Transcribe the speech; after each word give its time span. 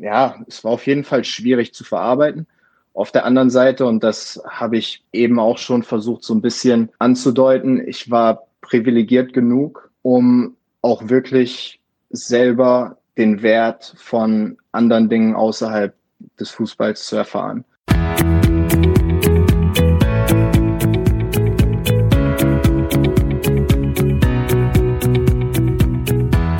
ja, 0.00 0.36
es 0.46 0.64
war 0.64 0.72
auf 0.72 0.86
jeden 0.86 1.04
Fall 1.04 1.24
schwierig 1.24 1.74
zu 1.74 1.84
verarbeiten. 1.84 2.46
Auf 2.92 3.10
der 3.10 3.24
anderen 3.24 3.50
Seite, 3.50 3.86
und 3.86 4.04
das 4.04 4.40
habe 4.48 4.76
ich 4.76 5.04
eben 5.12 5.38
auch 5.38 5.58
schon 5.58 5.82
versucht, 5.82 6.22
so 6.22 6.34
ein 6.34 6.42
bisschen 6.42 6.90
anzudeuten, 6.98 7.86
ich 7.86 8.10
war 8.10 8.46
privilegiert 8.60 9.32
genug, 9.32 9.90
um 10.02 10.56
auch 10.80 11.08
wirklich 11.08 11.80
selber 12.10 12.98
den 13.18 13.42
Wert 13.42 13.94
von 13.96 14.58
anderen 14.72 15.08
Dingen 15.08 15.34
außerhalb 15.34 15.94
des 16.38 16.50
Fußballs 16.50 17.06
zu 17.06 17.16
erfahren. 17.16 17.64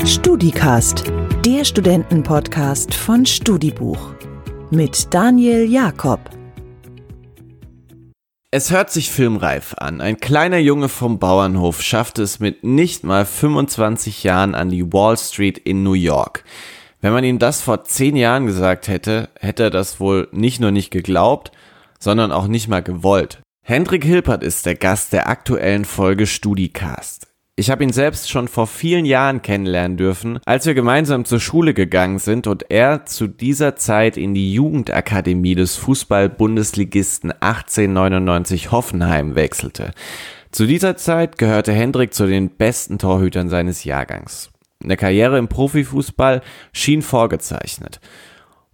StudiCast, 0.04 1.10
der 1.44 1.62
Studentenpodcast 1.62 2.94
von 2.94 3.26
Studibuch 3.26 4.14
mit 4.70 5.12
Daniel 5.12 5.70
Jakob. 5.70 6.30
Es 8.50 8.70
hört 8.70 8.90
sich 8.90 9.10
filmreif 9.10 9.74
an. 9.76 10.00
Ein 10.00 10.16
kleiner 10.16 10.56
Junge 10.56 10.88
vom 10.88 11.18
Bauernhof 11.18 11.82
schafft 11.82 12.18
es 12.18 12.40
mit 12.40 12.64
nicht 12.64 13.04
mal 13.04 13.26
25 13.26 14.24
Jahren 14.24 14.54
an 14.54 14.70
die 14.70 14.90
Wall 14.90 15.18
Street 15.18 15.58
in 15.58 15.82
New 15.82 15.92
York. 15.92 16.44
Wenn 17.02 17.12
man 17.12 17.24
ihm 17.24 17.38
das 17.38 17.60
vor 17.60 17.84
10 17.84 18.16
Jahren 18.16 18.46
gesagt 18.46 18.88
hätte, 18.88 19.28
hätte 19.38 19.64
er 19.64 19.70
das 19.70 20.00
wohl 20.00 20.28
nicht 20.32 20.60
nur 20.60 20.70
nicht 20.70 20.90
geglaubt, 20.90 21.52
sondern 21.98 22.32
auch 22.32 22.46
nicht 22.46 22.68
mal 22.68 22.82
gewollt. 22.82 23.42
Hendrik 23.62 24.04
Hilpert 24.04 24.42
ist 24.42 24.64
der 24.64 24.76
Gast 24.76 25.12
der 25.12 25.28
aktuellen 25.28 25.84
Folge 25.84 26.26
StudiCast. 26.26 27.33
Ich 27.56 27.70
habe 27.70 27.84
ihn 27.84 27.92
selbst 27.92 28.28
schon 28.28 28.48
vor 28.48 28.66
vielen 28.66 29.04
Jahren 29.04 29.40
kennenlernen 29.40 29.96
dürfen, 29.96 30.40
als 30.44 30.66
wir 30.66 30.74
gemeinsam 30.74 31.24
zur 31.24 31.38
Schule 31.38 31.72
gegangen 31.72 32.18
sind 32.18 32.48
und 32.48 32.68
er 32.68 33.06
zu 33.06 33.28
dieser 33.28 33.76
Zeit 33.76 34.16
in 34.16 34.34
die 34.34 34.52
Jugendakademie 34.52 35.54
des 35.54 35.76
Fußball-Bundesligisten 35.76 37.30
1899 37.30 38.72
Hoffenheim 38.72 39.36
wechselte. 39.36 39.92
Zu 40.50 40.66
dieser 40.66 40.96
Zeit 40.96 41.38
gehörte 41.38 41.72
Hendrik 41.72 42.12
zu 42.12 42.26
den 42.26 42.50
besten 42.50 42.98
Torhütern 42.98 43.48
seines 43.48 43.84
Jahrgangs. 43.84 44.50
Eine 44.82 44.96
Karriere 44.96 45.38
im 45.38 45.46
Profifußball 45.46 46.42
schien 46.72 47.02
vorgezeichnet. 47.02 48.00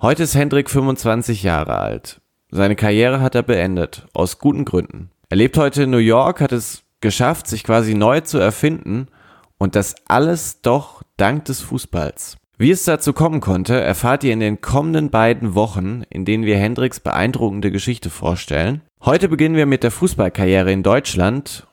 Heute 0.00 0.22
ist 0.22 0.34
Hendrik 0.34 0.70
25 0.70 1.42
Jahre 1.42 1.76
alt. 1.76 2.22
Seine 2.50 2.76
Karriere 2.76 3.20
hat 3.20 3.34
er 3.34 3.42
beendet, 3.42 4.06
aus 4.14 4.38
guten 4.38 4.64
Gründen. 4.64 5.10
Er 5.28 5.36
lebt 5.36 5.58
heute 5.58 5.82
in 5.82 5.90
New 5.90 5.98
York, 5.98 6.40
hat 6.40 6.52
es 6.52 6.82
geschafft, 7.00 7.46
sich 7.46 7.64
quasi 7.64 7.94
neu 7.94 8.20
zu 8.20 8.38
erfinden 8.38 9.08
und 9.58 9.76
das 9.76 9.94
alles 10.06 10.62
doch 10.62 11.02
dank 11.16 11.44
des 11.44 11.60
Fußballs. 11.60 12.36
Wie 12.58 12.70
es 12.70 12.84
dazu 12.84 13.14
kommen 13.14 13.40
konnte, 13.40 13.80
erfahrt 13.80 14.22
ihr 14.22 14.34
in 14.34 14.40
den 14.40 14.60
kommenden 14.60 15.08
beiden 15.08 15.54
Wochen, 15.54 16.02
in 16.10 16.26
denen 16.26 16.44
wir 16.44 16.58
Hendricks 16.58 17.00
beeindruckende 17.00 17.70
Geschichte 17.70 18.10
vorstellen. 18.10 18.82
Heute 19.02 19.28
beginnen 19.28 19.56
wir 19.56 19.64
mit 19.64 19.82
der 19.82 19.90
Fußballkarriere 19.90 20.70
in 20.70 20.82
Deutschland. 20.82 21.66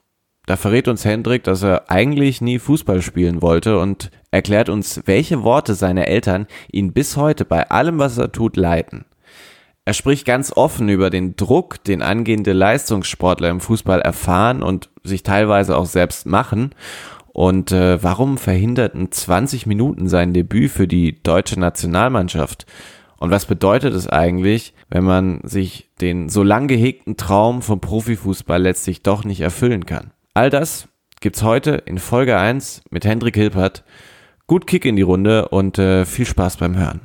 Da 0.46 0.56
verrät 0.56 0.88
uns 0.88 1.04
Hendrik, 1.04 1.44
dass 1.44 1.62
er 1.62 1.92
eigentlich 1.92 2.40
nie 2.40 2.58
Fußball 2.58 3.02
spielen 3.02 3.42
wollte 3.42 3.80
und 3.80 4.12
erklärt 4.32 4.70
uns, 4.70 5.02
welche 5.04 5.44
Worte 5.44 5.76
seine 5.76 6.08
Eltern 6.08 6.48
ihn 6.72 6.94
bis 6.94 7.18
heute 7.18 7.44
bei 7.44 7.70
allem, 7.70 8.00
was 8.00 8.18
er 8.18 8.32
tut, 8.32 8.56
leiten. 8.56 9.04
Er 9.88 9.94
spricht 9.94 10.26
ganz 10.26 10.52
offen 10.52 10.90
über 10.90 11.10
den 11.10 11.38
Druck, 11.38 11.82
den 11.82 12.02
angehende 12.02 12.52
Leistungssportler 12.52 13.48
im 13.48 13.62
Fußball 13.62 14.02
erfahren 14.02 14.62
und 14.62 14.90
sich 15.02 15.24
teilweise 15.24 15.78
auch 15.78 15.86
selbst 15.86 16.26
machen. 16.26 16.72
Und 17.30 17.72
äh, 17.72 18.04
warum 18.04 18.38
verhinderten 18.38 19.14
20 19.14 19.66
Minuten 19.66 20.10
sein 20.10 20.34
Debüt 20.34 20.72
für 20.72 20.90
die 20.90 21.24
deutsche 21.24 21.58
Nationalmannschaft? 21.58 22.66
Und 23.16 23.32
was 23.32 23.46
bedeutet 23.46 23.94
es 23.94 24.10
eigentlich, 24.10 24.74
wenn 24.90 25.06
man 25.06 25.40
sich 25.44 25.90
den 26.02 26.28
so 26.28 26.44
lang 26.44 26.68
gehegten 26.68 27.16
Traum 27.16 27.62
vom 27.62 27.80
Profifußball 27.80 28.62
letztlich 28.62 29.04
doch 29.04 29.24
nicht 29.24 29.40
erfüllen 29.40 29.86
kann? 29.86 30.12
All 30.34 30.50
das 30.50 30.90
gibt's 31.22 31.44
heute 31.44 31.72
in 31.86 31.98
Folge 31.98 32.38
1 32.38 32.82
mit 32.90 33.06
Hendrik 33.06 33.38
Hilpert. 33.38 33.86
Gut 34.48 34.68
Kick 34.68 34.84
in 34.84 34.98
die 34.98 35.02
Runde 35.02 35.48
und 35.48 35.80
äh, 35.80 36.04
viel 36.04 36.26
Spaß 36.26 36.58
beim 36.58 36.76
Hören. 36.76 37.00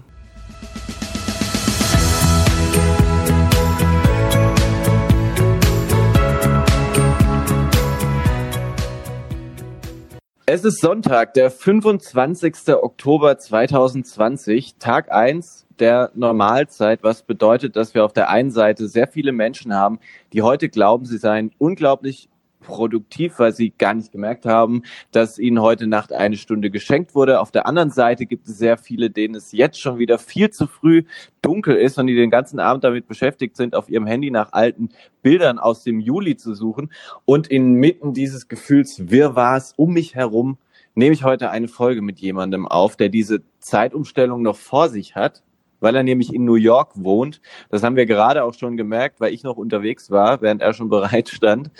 Es 10.54 10.64
ist 10.66 10.82
Sonntag, 10.82 11.32
der 11.32 11.50
25. 11.50 12.74
Oktober 12.74 13.38
2020, 13.38 14.74
Tag 14.78 15.10
1 15.10 15.66
der 15.78 16.10
Normalzeit, 16.14 17.02
was 17.02 17.22
bedeutet, 17.22 17.74
dass 17.74 17.94
wir 17.94 18.04
auf 18.04 18.12
der 18.12 18.28
einen 18.28 18.50
Seite 18.50 18.86
sehr 18.86 19.06
viele 19.06 19.32
Menschen 19.32 19.72
haben, 19.72 19.98
die 20.34 20.42
heute 20.42 20.68
glauben, 20.68 21.06
sie 21.06 21.16
seien 21.16 21.52
unglaublich 21.56 22.28
produktiv, 22.62 23.39
weil 23.39 23.53
sie 23.53 23.71
gar 23.71 23.95
nicht 23.95 24.12
gemerkt 24.12 24.47
haben, 24.47 24.83
dass 25.11 25.39
ihnen 25.39 25.61
heute 25.61 25.87
Nacht 25.87 26.12
eine 26.12 26.37
Stunde 26.37 26.71
geschenkt 26.71 27.15
wurde. 27.15 27.41
Auf 27.41 27.50
der 27.50 27.67
anderen 27.67 27.91
Seite 27.91 28.27
gibt 28.27 28.47
es 28.47 28.59
sehr 28.59 28.78
viele, 28.78 29.11
denen 29.11 29.34
es 29.34 29.53
jetzt 29.53 29.81
schon 29.81 29.99
wieder 29.99 30.19
viel 30.19 30.50
zu 30.50 30.67
früh 30.67 31.05
dunkel 31.43 31.77
ist 31.77 31.99
und 31.99 32.06
die 32.06 32.15
den 32.15 32.31
ganzen 32.31 32.61
Abend 32.61 32.84
damit 32.84 33.09
beschäftigt 33.09 33.56
sind, 33.56 33.75
auf 33.75 33.89
ihrem 33.89 34.06
Handy 34.06 34.31
nach 34.31 34.53
alten 34.53 34.91
Bildern 35.23 35.59
aus 35.59 35.83
dem 35.83 36.00
Juli 36.00 36.37
zu 36.37 36.55
suchen. 36.55 36.93
Und 37.25 37.49
inmitten 37.49 38.15
dieses 38.15 38.49
Gefühls 38.49 39.11
Wirrwarrs 39.11 39.75
um 39.77 39.93
mich 39.93 40.15
herum 40.15 40.59
nehme 40.94 41.15
ich 41.15 41.25
heute 41.25 41.50
eine 41.50 41.69
Folge 41.69 42.03
mit 42.03 42.19
jemandem 42.21 42.67
auf, 42.67 42.97
der 42.97 43.09
diese 43.09 43.43
Zeitumstellung 43.61 44.43
noch 44.43 44.56
vor 44.56 44.89
sich 44.89 45.17
hat 45.17 45.43
weil 45.83 45.97
er 45.97 46.03
nämlich 46.03 46.33
in 46.33 46.44
New 46.44 46.55
York 46.55 46.93
wohnt. 46.94 47.43
Das 47.69 47.83
haben 47.83 47.97
wir 47.97 48.06
gerade 48.06 48.44
auch 48.44 48.55
schon 48.55 48.77
gemerkt, 48.77 49.21
weil 49.21 49.34
ich 49.34 49.43
noch 49.43 49.56
unterwegs 49.56 50.11
war, 50.11 50.41
während 50.41 50.62
er 50.62 50.73
schon 50.73 50.89
bereit 50.89 51.29
stand. 51.29 51.71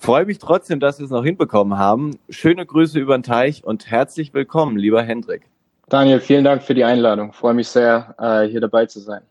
Freue 0.00 0.24
mich 0.24 0.38
trotzdem, 0.38 0.78
dass 0.78 0.98
wir 0.98 1.04
es 1.04 1.10
noch 1.10 1.24
hinbekommen 1.24 1.76
haben. 1.76 2.18
Schöne 2.30 2.64
Grüße 2.64 2.98
über 2.98 3.18
den 3.18 3.24
Teich 3.24 3.64
und 3.64 3.90
herzlich 3.90 4.32
willkommen, 4.32 4.78
lieber 4.78 5.02
Hendrik. 5.02 5.42
Daniel, 5.88 6.20
vielen 6.20 6.44
Dank 6.44 6.62
für 6.62 6.74
die 6.74 6.84
Einladung. 6.84 7.32
Freue 7.32 7.54
mich 7.54 7.68
sehr, 7.68 8.14
äh, 8.18 8.48
hier 8.48 8.60
dabei 8.60 8.86
zu 8.86 9.00
sein. 9.00 9.22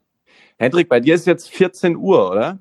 Hendrik, 0.58 0.90
bei 0.90 1.00
dir 1.00 1.16
ist 1.16 1.26
jetzt 1.26 1.50
14 1.52 1.96
Uhr, 1.96 2.32
oder? 2.32 2.60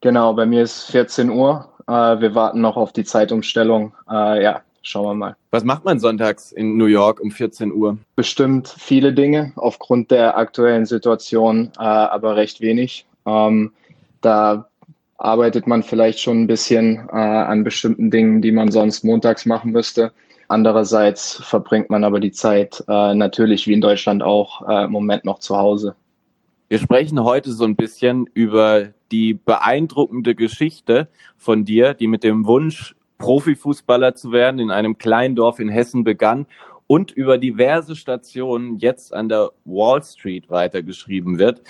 Genau, 0.00 0.32
bei 0.32 0.46
mir 0.46 0.62
ist 0.62 0.90
14 0.90 1.28
Uhr. 1.28 1.68
Äh, 1.86 1.92
wir 1.92 2.34
warten 2.34 2.62
noch 2.62 2.76
auf 2.76 2.92
die 2.92 3.04
Zeitumstellung. 3.04 3.92
Äh, 4.10 4.42
ja, 4.42 4.62
Schauen 4.82 5.04
wir 5.04 5.14
mal. 5.14 5.36
Was 5.50 5.62
macht 5.62 5.84
man 5.84 6.00
sonntags 6.00 6.52
in 6.52 6.78
New 6.78 6.86
York 6.86 7.20
um 7.20 7.30
14 7.30 7.70
Uhr? 7.70 7.98
Bestimmt 8.16 8.74
viele 8.78 9.12
Dinge 9.12 9.52
aufgrund 9.56 10.10
der 10.10 10.38
aktuellen 10.38 10.86
Situation, 10.86 11.70
aber 11.76 12.36
recht 12.36 12.62
wenig. 12.62 13.04
Ähm, 13.26 13.72
da 14.22 14.69
arbeitet 15.20 15.66
man 15.66 15.82
vielleicht 15.82 16.18
schon 16.20 16.42
ein 16.42 16.46
bisschen 16.46 17.08
äh, 17.12 17.16
an 17.16 17.62
bestimmten 17.62 18.10
Dingen, 18.10 18.40
die 18.40 18.52
man 18.52 18.70
sonst 18.70 19.04
montags 19.04 19.46
machen 19.46 19.70
müsste. 19.70 20.12
Andererseits 20.48 21.34
verbringt 21.44 21.90
man 21.90 22.02
aber 22.04 22.18
die 22.18 22.32
Zeit 22.32 22.82
äh, 22.88 23.14
natürlich 23.14 23.66
wie 23.66 23.74
in 23.74 23.80
Deutschland 23.80 24.22
auch 24.22 24.66
äh, 24.68 24.84
im 24.84 24.90
Moment 24.90 25.24
noch 25.24 25.38
zu 25.38 25.56
Hause. 25.56 25.94
Wir 26.68 26.78
sprechen 26.78 27.22
heute 27.22 27.52
so 27.52 27.64
ein 27.64 27.76
bisschen 27.76 28.26
über 28.32 28.88
die 29.12 29.34
beeindruckende 29.34 30.34
Geschichte 30.34 31.08
von 31.36 31.64
dir, 31.64 31.94
die 31.94 32.06
mit 32.06 32.24
dem 32.24 32.46
Wunsch 32.46 32.94
Profifußballer 33.18 34.14
zu 34.14 34.32
werden, 34.32 34.58
in 34.58 34.70
einem 34.70 34.96
kleinen 34.96 35.36
Dorf 35.36 35.58
in 35.58 35.68
Hessen 35.68 36.04
begann 36.04 36.46
und 36.86 37.10
über 37.10 37.36
diverse 37.38 37.94
Stationen 37.94 38.78
jetzt 38.78 39.12
an 39.12 39.28
der 39.28 39.50
Wall 39.64 40.02
Street 40.02 40.48
weitergeschrieben 40.48 41.38
wird. 41.38 41.60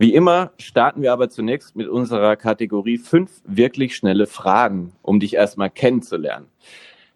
Wie 0.00 0.14
immer 0.14 0.52
starten 0.58 1.02
wir 1.02 1.12
aber 1.12 1.28
zunächst 1.28 1.74
mit 1.74 1.88
unserer 1.88 2.36
Kategorie 2.36 2.98
fünf 2.98 3.42
wirklich 3.44 3.96
schnelle 3.96 4.28
Fragen, 4.28 4.92
um 5.02 5.18
dich 5.18 5.34
erstmal 5.34 5.70
kennenzulernen. 5.70 6.46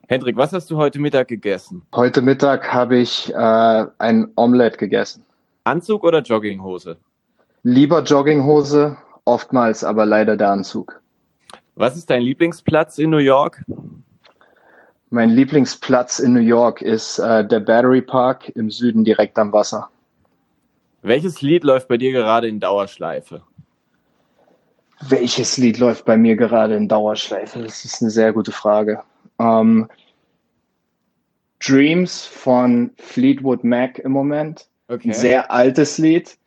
Hendrik, 0.08 0.36
was 0.36 0.52
hast 0.52 0.68
du 0.68 0.76
heute 0.78 0.98
Mittag 0.98 1.28
gegessen? 1.28 1.82
Heute 1.94 2.22
Mittag 2.22 2.72
habe 2.72 2.96
ich 2.96 3.32
äh, 3.32 3.86
ein 3.98 4.32
Omelette 4.34 4.78
gegessen. 4.78 5.24
Anzug 5.62 6.02
oder 6.02 6.22
Jogginghose? 6.22 6.96
Lieber 7.62 8.02
Jogginghose, 8.02 8.96
oftmals 9.26 9.84
aber 9.84 10.04
leider 10.04 10.36
der 10.36 10.50
Anzug. 10.50 11.00
Was 11.76 11.96
ist 11.96 12.10
dein 12.10 12.22
Lieblingsplatz 12.22 12.98
in 12.98 13.10
New 13.10 13.18
York? 13.18 13.64
Mein 15.10 15.30
Lieblingsplatz 15.30 16.18
in 16.18 16.32
New 16.32 16.40
York 16.40 16.82
ist 16.82 17.20
äh, 17.20 17.46
der 17.46 17.60
Battery 17.60 18.02
Park 18.02 18.48
im 18.56 18.72
Süden 18.72 19.04
direkt 19.04 19.38
am 19.38 19.52
Wasser. 19.52 19.91
Welches 21.02 21.42
Lied 21.42 21.64
läuft 21.64 21.88
bei 21.88 21.96
dir 21.96 22.12
gerade 22.12 22.48
in 22.48 22.60
Dauerschleife? 22.60 23.42
Welches 25.08 25.58
Lied 25.58 25.78
läuft 25.78 26.04
bei 26.04 26.16
mir 26.16 26.36
gerade 26.36 26.76
in 26.76 26.88
Dauerschleife? 26.88 27.60
Das 27.60 27.84
ist 27.84 28.00
eine 28.00 28.10
sehr 28.10 28.32
gute 28.32 28.52
Frage. 28.52 29.02
Ähm, 29.38 29.88
Dreams 31.58 32.24
von 32.24 32.92
Fleetwood 32.98 33.64
Mac 33.64 33.98
im 33.98 34.12
Moment. 34.12 34.68
Okay. 34.88 35.08
Ein 35.08 35.14
sehr 35.14 35.50
altes 35.50 35.98
Lied 35.98 36.38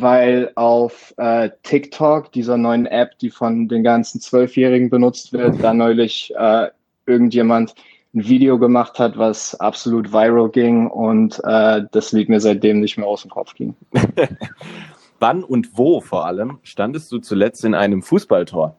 weil 0.00 0.50
auf 0.54 1.12
äh, 1.18 1.50
TikTok, 1.62 2.32
dieser 2.32 2.56
neuen 2.56 2.86
App, 2.86 3.18
die 3.18 3.30
von 3.30 3.68
den 3.68 3.82
ganzen 3.82 4.20
Zwölfjährigen 4.20 4.90
benutzt 4.90 5.32
wird, 5.32 5.62
da 5.62 5.74
neulich 5.74 6.32
äh, 6.36 6.68
irgendjemand 7.06 7.74
ein 8.14 8.26
Video 8.26 8.58
gemacht 8.58 8.98
hat, 8.98 9.16
was 9.16 9.58
absolut 9.58 10.12
viral 10.12 10.50
ging 10.50 10.86
und 10.86 11.40
äh, 11.44 11.82
das 11.92 12.12
liegt 12.12 12.28
mir 12.28 12.40
seitdem 12.40 12.80
nicht 12.80 12.98
mehr 12.98 13.06
aus 13.06 13.22
dem 13.22 13.30
Kopf 13.30 13.54
ging. 13.54 13.74
Wann 15.18 15.44
und 15.44 15.78
wo 15.78 16.00
vor 16.00 16.26
allem 16.26 16.58
standest 16.62 17.10
du 17.12 17.18
zuletzt 17.18 17.64
in 17.64 17.74
einem 17.74 18.02
Fußballtor? 18.02 18.76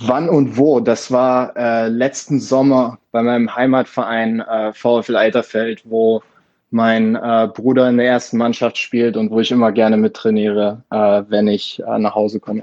Wann 0.00 0.28
und 0.28 0.56
wo? 0.56 0.80
Das 0.80 1.12
war 1.12 1.54
äh, 1.56 1.88
letzten 1.88 2.40
Sommer 2.40 2.98
bei 3.12 3.22
meinem 3.22 3.54
Heimatverein 3.54 4.40
äh, 4.40 4.72
VfL 4.72 5.16
Eiterfeld, 5.16 5.82
wo 5.84 6.22
mein 6.70 7.16
äh, 7.16 7.48
Bruder 7.52 7.88
in 7.88 7.98
der 7.98 8.06
ersten 8.06 8.38
Mannschaft 8.38 8.78
spielt 8.78 9.16
und 9.16 9.30
wo 9.30 9.40
ich 9.40 9.50
immer 9.50 9.72
gerne 9.72 9.96
mittrainiere, 9.96 10.82
äh, 10.90 11.22
wenn 11.28 11.48
ich 11.48 11.82
äh, 11.86 11.98
nach 11.98 12.14
Hause 12.14 12.40
komme. 12.40 12.62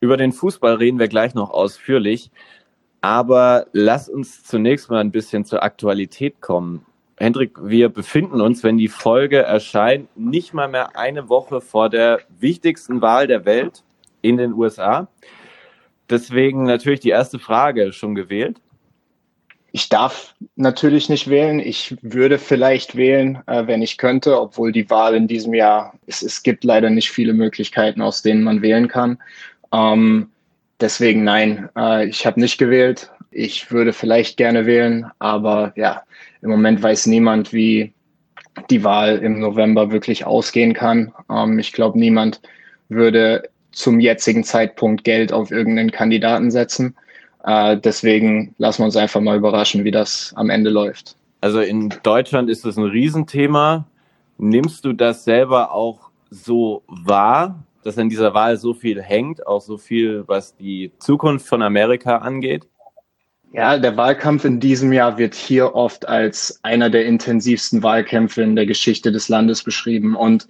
Über 0.00 0.16
den 0.16 0.32
Fußball 0.32 0.76
reden 0.76 0.98
wir 0.98 1.08
gleich 1.08 1.34
noch 1.34 1.50
ausführlich. 1.50 2.30
Aber 3.00 3.66
lass 3.72 4.08
uns 4.08 4.42
zunächst 4.44 4.90
mal 4.90 5.00
ein 5.00 5.12
bisschen 5.12 5.44
zur 5.44 5.62
Aktualität 5.62 6.40
kommen. 6.40 6.84
Hendrik, 7.16 7.58
wir 7.60 7.88
befinden 7.88 8.40
uns, 8.40 8.62
wenn 8.62 8.78
die 8.78 8.88
Folge 8.88 9.38
erscheint, 9.38 10.08
nicht 10.16 10.54
mal 10.54 10.68
mehr 10.68 10.96
eine 10.96 11.28
Woche 11.28 11.60
vor 11.60 11.90
der 11.90 12.20
wichtigsten 12.38 13.00
Wahl 13.00 13.26
der 13.26 13.44
Welt 13.44 13.82
in 14.22 14.36
den 14.36 14.52
USA. 14.52 15.08
Deswegen 16.10 16.64
natürlich 16.64 17.00
die 17.00 17.10
erste 17.10 17.38
Frage 17.38 17.92
schon 17.92 18.14
gewählt. 18.14 18.60
Ich 19.72 19.88
darf 19.88 20.34
natürlich 20.56 21.08
nicht 21.08 21.28
wählen. 21.28 21.60
Ich 21.60 21.96
würde 22.00 22.38
vielleicht 22.38 22.96
wählen, 22.96 23.42
äh, 23.46 23.66
wenn 23.66 23.82
ich 23.82 23.98
könnte, 23.98 24.40
obwohl 24.40 24.72
die 24.72 24.88
Wahl 24.88 25.14
in 25.14 25.28
diesem 25.28 25.54
Jahr, 25.54 25.94
es, 26.06 26.22
es 26.22 26.42
gibt 26.42 26.64
leider 26.64 26.88
nicht 26.88 27.10
viele 27.10 27.34
Möglichkeiten, 27.34 28.00
aus 28.00 28.22
denen 28.22 28.42
man 28.44 28.62
wählen 28.62 28.88
kann. 28.88 29.18
Ähm, 29.72 30.30
deswegen 30.80 31.24
nein, 31.24 31.68
äh, 31.76 32.06
ich 32.06 32.26
habe 32.26 32.40
nicht 32.40 32.58
gewählt. 32.58 33.10
Ich 33.30 33.70
würde 33.70 33.92
vielleicht 33.92 34.36
gerne 34.36 34.66
wählen, 34.66 35.06
aber 35.18 35.72
ja, 35.76 36.02
im 36.42 36.50
Moment 36.50 36.82
weiß 36.82 37.06
niemand, 37.06 37.52
wie 37.52 37.92
die 38.70 38.82
Wahl 38.84 39.18
im 39.18 39.38
November 39.40 39.90
wirklich 39.90 40.26
ausgehen 40.26 40.74
kann. 40.74 41.12
Ähm, 41.30 41.58
ich 41.58 41.72
glaube, 41.72 41.98
niemand 41.98 42.40
würde 42.88 43.48
zum 43.72 44.00
jetzigen 44.00 44.44
Zeitpunkt 44.44 45.04
Geld 45.04 45.32
auf 45.32 45.50
irgendeinen 45.50 45.92
Kandidaten 45.92 46.50
setzen. 46.50 46.96
Äh, 47.44 47.76
deswegen 47.76 48.54
lassen 48.58 48.80
wir 48.80 48.86
uns 48.86 48.96
einfach 48.96 49.20
mal 49.20 49.36
überraschen, 49.36 49.84
wie 49.84 49.90
das 49.90 50.32
am 50.36 50.50
Ende 50.50 50.70
läuft. 50.70 51.16
Also 51.40 51.60
in 51.60 51.94
Deutschland 52.02 52.50
ist 52.50 52.64
das 52.64 52.76
ein 52.76 52.84
Riesenthema. 52.84 53.86
Nimmst 54.38 54.84
du 54.84 54.92
das 54.92 55.24
selber 55.24 55.72
auch 55.72 56.10
so 56.30 56.82
wahr, 56.88 57.62
dass 57.88 57.98
an 57.98 58.10
dieser 58.10 58.34
Wahl 58.34 58.56
so 58.58 58.74
viel 58.74 59.02
hängt, 59.02 59.46
auch 59.46 59.62
so 59.62 59.78
viel, 59.78 60.22
was 60.26 60.54
die 60.54 60.92
Zukunft 60.98 61.48
von 61.48 61.62
Amerika 61.62 62.18
angeht? 62.18 62.66
Ja, 63.52 63.78
der 63.78 63.96
Wahlkampf 63.96 64.44
in 64.44 64.60
diesem 64.60 64.92
Jahr 64.92 65.16
wird 65.16 65.34
hier 65.34 65.74
oft 65.74 66.06
als 66.06 66.60
einer 66.62 66.90
der 66.90 67.06
intensivsten 67.06 67.82
Wahlkämpfe 67.82 68.42
in 68.42 68.56
der 68.56 68.66
Geschichte 68.66 69.10
des 69.10 69.30
Landes 69.30 69.62
beschrieben. 69.62 70.14
Und 70.16 70.46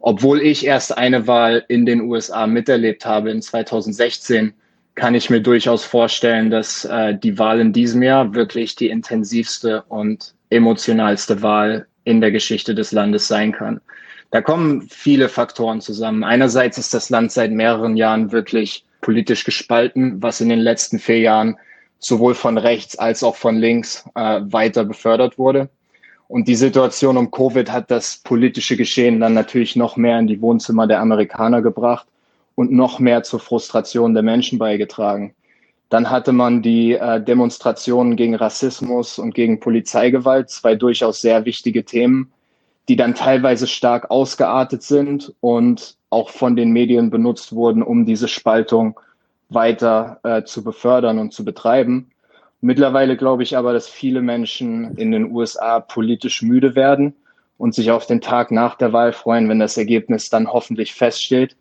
obwohl 0.00 0.42
ich 0.42 0.66
erst 0.66 0.98
eine 0.98 1.26
Wahl 1.26 1.64
in 1.68 1.86
den 1.86 2.02
USA 2.02 2.46
miterlebt 2.46 3.06
habe 3.06 3.30
in 3.30 3.40
2016, 3.40 4.52
kann 4.94 5.14
ich 5.14 5.30
mir 5.30 5.40
durchaus 5.40 5.86
vorstellen, 5.86 6.50
dass 6.50 6.84
äh, 6.84 7.16
die 7.16 7.38
Wahl 7.38 7.58
in 7.60 7.72
diesem 7.72 8.02
Jahr 8.02 8.34
wirklich 8.34 8.76
die 8.76 8.90
intensivste 8.90 9.82
und 9.88 10.34
emotionalste 10.50 11.40
Wahl 11.40 11.86
in 12.04 12.20
der 12.20 12.32
Geschichte 12.32 12.74
des 12.74 12.92
Landes 12.92 13.28
sein 13.28 13.52
kann. 13.52 13.80
Da 14.32 14.40
kommen 14.40 14.88
viele 14.88 15.28
Faktoren 15.28 15.82
zusammen. 15.82 16.24
Einerseits 16.24 16.78
ist 16.78 16.94
das 16.94 17.10
Land 17.10 17.32
seit 17.32 17.52
mehreren 17.52 17.98
Jahren 17.98 18.32
wirklich 18.32 18.82
politisch 19.02 19.44
gespalten, 19.44 20.22
was 20.22 20.40
in 20.40 20.48
den 20.48 20.58
letzten 20.58 20.98
vier 20.98 21.18
Jahren 21.18 21.58
sowohl 21.98 22.34
von 22.34 22.56
rechts 22.56 22.98
als 22.98 23.22
auch 23.22 23.36
von 23.36 23.58
links 23.58 24.08
äh, 24.14 24.40
weiter 24.44 24.84
befördert 24.84 25.36
wurde. 25.36 25.68
Und 26.28 26.48
die 26.48 26.54
Situation 26.54 27.18
um 27.18 27.30
Covid 27.30 27.70
hat 27.70 27.90
das 27.90 28.22
politische 28.24 28.78
Geschehen 28.78 29.20
dann 29.20 29.34
natürlich 29.34 29.76
noch 29.76 29.98
mehr 29.98 30.18
in 30.18 30.26
die 30.26 30.40
Wohnzimmer 30.40 30.86
der 30.86 31.00
Amerikaner 31.00 31.60
gebracht 31.60 32.06
und 32.54 32.72
noch 32.72 32.98
mehr 32.98 33.22
zur 33.24 33.38
Frustration 33.38 34.14
der 34.14 34.22
Menschen 34.22 34.58
beigetragen. 34.58 35.34
Dann 35.90 36.08
hatte 36.08 36.32
man 36.32 36.62
die 36.62 36.94
äh, 36.94 37.22
Demonstrationen 37.22 38.16
gegen 38.16 38.34
Rassismus 38.34 39.18
und 39.18 39.34
gegen 39.34 39.60
Polizeigewalt, 39.60 40.48
zwei 40.48 40.74
durchaus 40.74 41.20
sehr 41.20 41.44
wichtige 41.44 41.84
Themen, 41.84 42.32
die 42.88 42.96
dann 42.96 43.14
teilweise 43.14 43.66
stark 43.66 44.10
ausgeartet 44.10 44.82
sind 44.82 45.32
und 45.40 45.96
auch 46.10 46.30
von 46.30 46.56
den 46.56 46.72
Medien 46.72 47.10
benutzt 47.10 47.54
wurden, 47.54 47.82
um 47.82 48.04
diese 48.04 48.28
Spaltung 48.28 48.98
weiter 49.48 50.20
äh, 50.24 50.42
zu 50.44 50.64
befördern 50.64 51.18
und 51.18 51.32
zu 51.32 51.44
betreiben. 51.44 52.10
Mittlerweile 52.60 53.16
glaube 53.16 53.42
ich 53.42 53.56
aber, 53.56 53.72
dass 53.72 53.88
viele 53.88 54.22
Menschen 54.22 54.96
in 54.96 55.10
den 55.10 55.32
USA 55.32 55.80
politisch 55.80 56.42
müde 56.42 56.74
werden 56.74 57.14
und 57.58 57.74
sich 57.74 57.90
auf 57.90 58.06
den 58.06 58.20
Tag 58.20 58.50
nach 58.50 58.76
der 58.76 58.92
Wahl 58.92 59.12
freuen, 59.12 59.48
wenn 59.48 59.58
das 59.58 59.76
Ergebnis 59.76 60.30
dann 60.30 60.52
hoffentlich 60.52 60.94
feststeht 60.94 61.56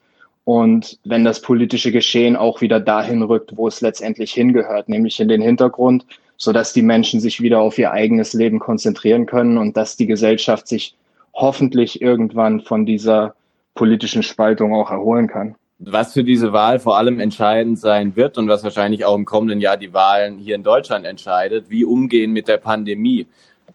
und 0.46 1.00
wenn 1.04 1.24
das 1.24 1.42
politische 1.42 1.92
Geschehen 1.92 2.36
auch 2.36 2.62
wieder 2.62 2.80
dahin 2.80 3.22
rückt, 3.22 3.56
wo 3.56 3.68
es 3.68 3.82
letztendlich 3.82 4.34
hingehört, 4.34 4.90
nämlich 4.90 5.20
in 5.20 5.28
den 5.28 5.42
Hintergrund, 5.42 6.06
sodass 6.38 6.74
die 6.74 6.82
Menschen 6.82 7.20
sich 7.20 7.42
wieder 7.42 7.60
auf 7.60 7.78
ihr 7.78 7.92
eigenes 7.92 8.34
Leben 8.34 8.60
konzentrieren 8.60 9.28
können 9.28 9.58
und 9.58 9.78
dass 9.78 9.96
die 9.96 10.08
Gesellschaft 10.08 10.68
sich 10.68 10.96
hoffentlich 11.34 12.02
irgendwann 12.02 12.62
von 12.62 12.86
dieser 12.86 13.36
politischen 13.76 14.24
Spaltung 14.24 14.74
auch 14.74 14.92
erholen 14.92 15.28
kann. 15.28 15.56
Was 15.80 16.14
für 16.14 16.24
diese 16.24 16.54
Wahl 16.54 16.80
vor 16.80 16.98
allem 16.98 17.20
entscheidend 17.20 17.80
sein 17.80 18.16
wird 18.16 18.38
und 18.38 18.48
was 18.48 18.64
wahrscheinlich 18.64 19.06
auch 19.06 19.16
im 19.16 19.26
kommenden 19.26 19.60
Jahr 19.60 19.78
die 19.78 19.94
Wahlen 19.94 20.38
hier 20.38 20.56
in 20.56 20.64
Deutschland 20.64 21.06
entscheidet, 21.06 21.70
wie 21.70 21.86
umgehen 21.86 22.34
mit 22.34 22.48
der 22.48 22.58
Pandemie. 22.58 23.26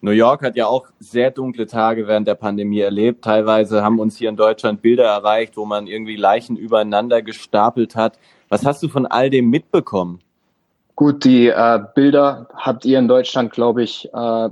New 0.01 0.11
York 0.11 0.43
hat 0.43 0.55
ja 0.55 0.67
auch 0.67 0.87
sehr 0.99 1.31
dunkle 1.31 1.65
Tage 1.65 2.07
während 2.07 2.27
der 2.27 2.35
Pandemie 2.35 2.79
erlebt. 2.79 3.23
Teilweise 3.23 3.83
haben 3.83 3.99
uns 3.99 4.15
hier 4.15 4.29
in 4.29 4.37
Deutschland 4.37 4.81
Bilder 4.81 5.05
erreicht, 5.05 5.57
wo 5.57 5.65
man 5.65 5.87
irgendwie 5.87 6.15
Leichen 6.15 6.55
übereinander 6.55 7.21
gestapelt 7.21 7.95
hat. 7.95 8.19
Was 8.47 8.65
hast 8.65 8.83
du 8.83 8.87
von 8.87 9.05
all 9.05 9.29
dem 9.29 9.49
mitbekommen? 9.49 10.19
Gut, 10.95 11.25
die 11.25 11.47
äh, 11.47 11.79
Bilder 11.95 12.47
habt 12.55 12.85
ihr 12.85 12.99
in 12.99 13.07
Deutschland, 13.07 13.51
glaube 13.51 13.83
ich, 13.83 14.09
äh, 14.13 14.49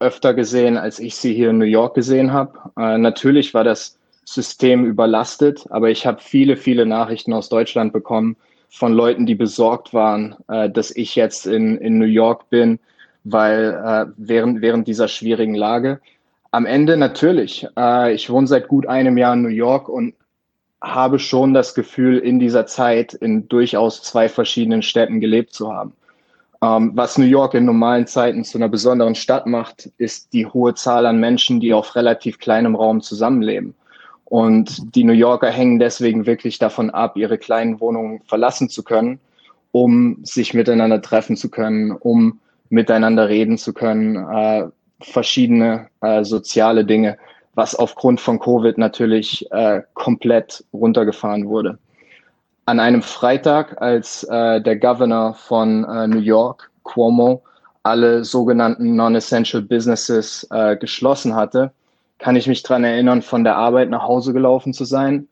öfter 0.00 0.34
gesehen, 0.34 0.76
als 0.76 0.98
ich 0.98 1.16
sie 1.16 1.34
hier 1.34 1.50
in 1.50 1.58
New 1.58 1.64
York 1.64 1.94
gesehen 1.94 2.32
habe. 2.32 2.58
Äh, 2.76 2.98
natürlich 2.98 3.54
war 3.54 3.64
das 3.64 3.98
System 4.24 4.84
überlastet, 4.84 5.66
aber 5.70 5.90
ich 5.90 6.06
habe 6.06 6.20
viele, 6.20 6.56
viele 6.56 6.86
Nachrichten 6.86 7.32
aus 7.32 7.48
Deutschland 7.48 7.92
bekommen 7.92 8.36
von 8.68 8.92
Leuten, 8.92 9.26
die 9.26 9.34
besorgt 9.34 9.94
waren, 9.94 10.36
äh, 10.48 10.70
dass 10.70 10.94
ich 10.94 11.16
jetzt 11.16 11.46
in, 11.46 11.78
in 11.78 11.98
New 11.98 12.06
York 12.06 12.50
bin, 12.50 12.78
weil 13.24 13.80
äh, 13.84 14.12
während, 14.16 14.60
während 14.60 14.86
dieser 14.86 15.08
schwierigen 15.08 15.54
Lage. 15.54 16.00
Am 16.50 16.66
Ende 16.66 16.96
natürlich. 16.96 17.66
Äh, 17.76 18.14
ich 18.14 18.30
wohne 18.30 18.46
seit 18.46 18.68
gut 18.68 18.86
einem 18.86 19.18
Jahr 19.18 19.34
in 19.34 19.42
New 19.42 19.48
York 19.48 19.88
und 19.88 20.14
habe 20.80 21.18
schon 21.18 21.54
das 21.54 21.74
Gefühl, 21.74 22.18
in 22.18 22.38
dieser 22.38 22.66
Zeit 22.66 23.14
in 23.14 23.48
durchaus 23.48 24.02
zwei 24.02 24.28
verschiedenen 24.28 24.82
Städten 24.82 25.20
gelebt 25.20 25.52
zu 25.52 25.72
haben. 25.72 25.92
Ähm, 26.60 26.92
was 26.94 27.18
New 27.18 27.24
York 27.26 27.54
in 27.54 27.64
normalen 27.64 28.06
Zeiten 28.06 28.44
zu 28.44 28.58
einer 28.58 28.68
besonderen 28.68 29.14
Stadt 29.14 29.46
macht, 29.46 29.90
ist 29.96 30.32
die 30.32 30.46
hohe 30.46 30.74
Zahl 30.74 31.06
an 31.06 31.20
Menschen, 31.20 31.60
die 31.60 31.72
auf 31.72 31.94
relativ 31.94 32.38
kleinem 32.38 32.74
Raum 32.74 33.00
zusammenleben. 33.00 33.74
Und 34.24 34.94
die 34.94 35.04
New 35.04 35.12
Yorker 35.12 35.50
hängen 35.50 35.78
deswegen 35.78 36.26
wirklich 36.26 36.58
davon 36.58 36.90
ab, 36.90 37.16
ihre 37.16 37.38
kleinen 37.38 37.80
Wohnungen 37.80 38.20
verlassen 38.26 38.68
zu 38.68 38.82
können, 38.82 39.20
um 39.72 40.18
sich 40.22 40.52
miteinander 40.52 41.00
treffen 41.00 41.36
zu 41.36 41.48
können, 41.48 41.92
um 41.92 42.40
miteinander 42.68 43.28
reden 43.28 43.56
zu 43.56 43.72
können, 43.72 44.16
äh, 44.16 44.64
verschiedene 45.00 45.88
äh, 46.02 46.24
soziale 46.24 46.84
Dinge, 46.84 47.16
was 47.54 47.74
aufgrund 47.74 48.20
von 48.20 48.40
Covid 48.40 48.76
natürlich 48.76 49.50
äh, 49.52 49.82
komplett 49.94 50.64
runtergefahren 50.72 51.48
wurde 51.48 51.78
an 52.68 52.80
einem 52.80 53.00
Freitag, 53.00 53.80
als 53.80 54.24
äh, 54.24 54.60
der 54.60 54.76
Governor 54.76 55.32
von 55.32 55.84
äh, 55.84 56.06
New 56.06 56.18
York, 56.18 56.70
Cuomo, 56.82 57.42
alle 57.82 58.26
sogenannten 58.26 58.94
Non-Essential 58.94 59.62
Businesses 59.62 60.46
äh, 60.50 60.76
geschlossen 60.76 61.34
hatte, 61.34 61.72
kann 62.18 62.36
ich 62.36 62.46
mich 62.46 62.62
dran 62.62 62.84
erinnern, 62.84 63.22
von 63.22 63.42
der 63.42 63.56
Arbeit 63.56 63.88
nach 63.88 64.02
Hause 64.02 64.34
gelaufen 64.34 64.74
zu 64.74 64.84
sein 64.84 65.28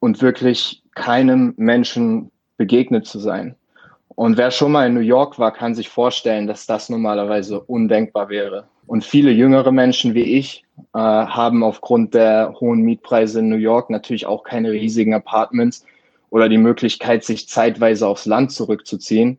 und 0.00 0.22
wirklich 0.22 0.82
keinem 0.94 1.52
Menschen 1.58 2.30
begegnet 2.56 3.04
zu 3.04 3.18
sein. 3.18 3.54
Und 4.14 4.38
wer 4.38 4.50
schon 4.50 4.72
mal 4.72 4.86
in 4.86 4.94
New 4.94 5.00
York 5.00 5.38
war, 5.38 5.52
kann 5.52 5.74
sich 5.74 5.90
vorstellen, 5.90 6.46
dass 6.46 6.64
das 6.64 6.88
normalerweise 6.88 7.60
undenkbar 7.60 8.30
wäre. 8.30 8.64
Und 8.86 9.04
viele 9.04 9.30
jüngere 9.30 9.72
Menschen 9.72 10.14
wie 10.14 10.38
ich 10.38 10.64
äh, 10.94 10.98
haben 10.98 11.62
aufgrund 11.62 12.14
der 12.14 12.54
hohen 12.58 12.80
Mietpreise 12.80 13.40
in 13.40 13.50
New 13.50 13.56
York 13.56 13.90
natürlich 13.90 14.24
auch 14.24 14.42
keine 14.42 14.72
riesigen 14.72 15.12
Apartments, 15.12 15.84
oder 16.30 16.48
die 16.48 16.58
Möglichkeit, 16.58 17.24
sich 17.24 17.48
zeitweise 17.48 18.06
aufs 18.06 18.26
Land 18.26 18.52
zurückzuziehen. 18.52 19.38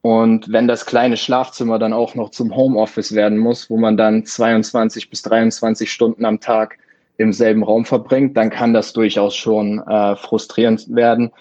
Und 0.00 0.52
wenn 0.52 0.68
das 0.68 0.86
kleine 0.86 1.16
Schlafzimmer 1.16 1.78
dann 1.78 1.92
auch 1.92 2.14
noch 2.14 2.30
zum 2.30 2.54
Homeoffice 2.54 3.14
werden 3.14 3.38
muss, 3.38 3.68
wo 3.68 3.76
man 3.76 3.96
dann 3.96 4.24
22 4.24 5.10
bis 5.10 5.22
23 5.22 5.90
Stunden 5.90 6.24
am 6.24 6.40
Tag 6.40 6.78
im 7.16 7.32
selben 7.32 7.64
Raum 7.64 7.84
verbringt, 7.84 8.36
dann 8.36 8.50
kann 8.50 8.72
das 8.72 8.92
durchaus 8.92 9.34
schon 9.34 9.80
äh, 9.80 10.14
frustrierend 10.16 10.94
werden. 10.94 11.32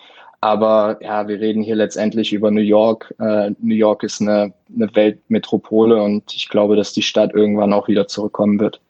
aber 0.41 0.98
ja, 1.01 1.27
wir 1.27 1.39
reden 1.39 1.62
hier 1.63 1.75
letztendlich 1.75 2.34
über 2.34 2.51
New 2.51 2.62
York. 2.62 3.13
Äh, 3.20 3.51
New 3.60 3.75
York 3.75 4.03
ist 4.03 4.22
eine, 4.22 4.53
eine 4.75 4.94
Weltmetropole 4.96 6.01
und 6.01 6.34
ich 6.34 6.50
glaube, 6.50 6.75
dass 6.75 6.94
die 6.94 7.01
Stadt 7.01 7.34
irgendwann 7.34 7.74
auch 7.74 7.88
wieder 7.88 8.08
zurückkommen 8.08 8.60
wird. 8.60 8.82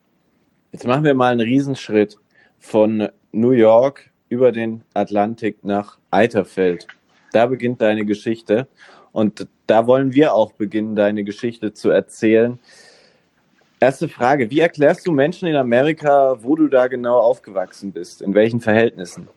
Jetzt 0.71 0.87
machen 0.87 1.03
wir 1.03 1.13
mal 1.13 1.31
einen 1.31 1.41
Riesenschritt 1.41 2.17
von 2.59 3.09
New 3.31 3.51
York 3.51 4.11
über 4.29 4.51
den 4.51 4.81
Atlantik 4.93 5.63
nach 5.63 5.97
Eiterfeld. 6.11 6.87
Da 7.33 7.45
beginnt 7.45 7.81
deine 7.81 8.05
Geschichte 8.05 8.67
und 9.11 9.47
da 9.67 9.87
wollen 9.87 10.13
wir 10.13 10.33
auch 10.33 10.53
beginnen, 10.53 10.95
deine 10.95 11.23
Geschichte 11.23 11.73
zu 11.73 11.89
erzählen. 11.89 12.59
Erste 13.79 14.09
Frage, 14.09 14.49
wie 14.49 14.59
erklärst 14.59 15.05
du 15.05 15.11
Menschen 15.11 15.47
in 15.47 15.55
Amerika, 15.55 16.37
wo 16.41 16.55
du 16.55 16.67
da 16.67 16.87
genau 16.87 17.19
aufgewachsen 17.19 17.91
bist? 17.91 18.21
In 18.21 18.33
welchen 18.33 18.59
Verhältnissen? 18.59 19.27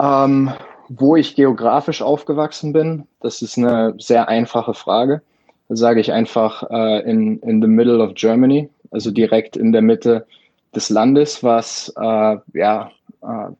Ähm, 0.00 0.50
wo 0.88 1.16
ich 1.16 1.34
geografisch 1.34 2.02
aufgewachsen 2.02 2.72
bin, 2.72 3.06
das 3.20 3.42
ist 3.42 3.58
eine 3.58 3.94
sehr 3.98 4.28
einfache 4.28 4.74
Frage. 4.74 5.22
Da 5.68 5.76
sage 5.76 6.00
ich 6.00 6.12
einfach 6.12 6.68
äh, 6.70 7.00
in, 7.10 7.38
in 7.40 7.60
the 7.60 7.68
middle 7.68 8.02
of 8.02 8.14
Germany, 8.14 8.68
also 8.90 9.10
direkt 9.10 9.56
in 9.56 9.72
der 9.72 9.82
Mitte 9.82 10.26
des 10.74 10.90
Landes, 10.90 11.42
was 11.42 11.92
äh, 11.96 12.36
ja 12.54 12.90
äh, 13.22 13.50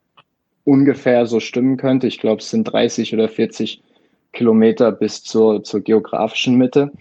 ungefähr 0.65 1.27
so 1.27 1.41
stimmen 1.41 1.77
könnte. 1.77 2.07
Ich 2.07 2.21
glaube, 2.21 2.41
es 2.41 2.51
sind 2.51 2.65
30 2.65 3.15
oder 3.15 3.29
40 3.29 3.83
Kilometer 4.33 4.93
bis 4.93 5.23
zur, 5.23 5.63
zur 5.65 5.81
geografischen 5.81 6.57
Mitte. 6.57 6.93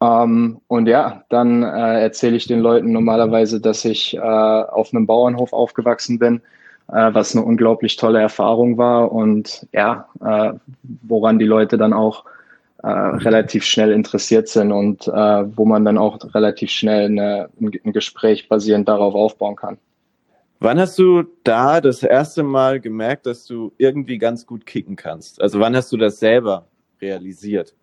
Ähm, 0.00 0.60
und 0.68 0.86
ja, 0.86 1.24
dann 1.28 1.62
äh, 1.62 2.02
erzähle 2.02 2.36
ich 2.36 2.46
den 2.46 2.60
Leuten 2.60 2.92
normalerweise, 2.92 3.60
dass 3.60 3.84
ich 3.84 4.16
äh, 4.16 4.20
auf 4.20 4.92
einem 4.92 5.06
Bauernhof 5.06 5.52
aufgewachsen 5.52 6.18
bin, 6.18 6.40
äh, 6.88 7.12
was 7.12 7.36
eine 7.36 7.44
unglaublich 7.44 7.96
tolle 7.96 8.20
Erfahrung 8.20 8.78
war 8.78 9.12
und 9.12 9.66
ja, 9.72 10.08
äh, 10.24 10.52
woran 11.08 11.38
die 11.38 11.44
Leute 11.44 11.76
dann 11.76 11.92
auch 11.92 12.24
äh, 12.82 12.88
relativ 12.88 13.64
schnell 13.64 13.92
interessiert 13.92 14.48
sind 14.48 14.72
und 14.72 15.06
äh, 15.06 15.12
wo 15.12 15.66
man 15.66 15.84
dann 15.84 15.98
auch 15.98 16.18
relativ 16.34 16.70
schnell 16.70 17.06
eine, 17.06 17.50
ein 17.60 17.92
Gespräch 17.92 18.48
basierend 18.48 18.88
darauf 18.88 19.14
aufbauen 19.14 19.56
kann. 19.56 19.76
Wann 20.62 20.78
hast 20.78 20.98
du 20.98 21.24
da 21.42 21.80
das 21.80 22.02
erste 22.02 22.42
Mal 22.42 22.80
gemerkt, 22.80 23.24
dass 23.24 23.46
du 23.46 23.72
irgendwie 23.78 24.18
ganz 24.18 24.44
gut 24.44 24.66
kicken 24.66 24.94
kannst? 24.94 25.40
Also 25.40 25.58
wann 25.58 25.74
hast 25.74 25.90
du 25.90 25.96
das 25.96 26.20
selber 26.20 26.66
realisiert? 27.00 27.74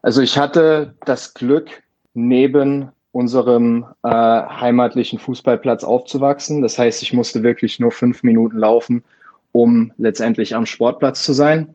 Also 0.00 0.22
ich 0.22 0.38
hatte 0.38 0.94
das 1.04 1.34
Glück, 1.34 1.82
neben 2.14 2.88
unserem 3.12 3.84
äh, 4.02 4.08
heimatlichen 4.08 5.18
Fußballplatz 5.18 5.84
aufzuwachsen. 5.84 6.62
Das 6.62 6.78
heißt, 6.78 7.02
ich 7.02 7.12
musste 7.12 7.42
wirklich 7.42 7.78
nur 7.78 7.92
fünf 7.92 8.22
Minuten 8.22 8.56
laufen, 8.56 9.04
um 9.52 9.92
letztendlich 9.98 10.54
am 10.54 10.64
Sportplatz 10.64 11.22
zu 11.22 11.34
sein. 11.34 11.74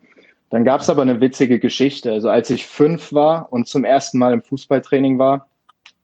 Dann 0.49 0.65
gab 0.65 0.81
es 0.81 0.89
aber 0.89 1.03
eine 1.03 1.21
witzige 1.21 1.59
Geschichte. 1.59 2.11
Also 2.11 2.29
als 2.29 2.49
ich 2.49 2.65
fünf 2.65 3.13
war 3.13 3.53
und 3.53 3.67
zum 3.67 3.85
ersten 3.85 4.17
Mal 4.17 4.33
im 4.33 4.41
Fußballtraining 4.41 5.19
war, 5.19 5.47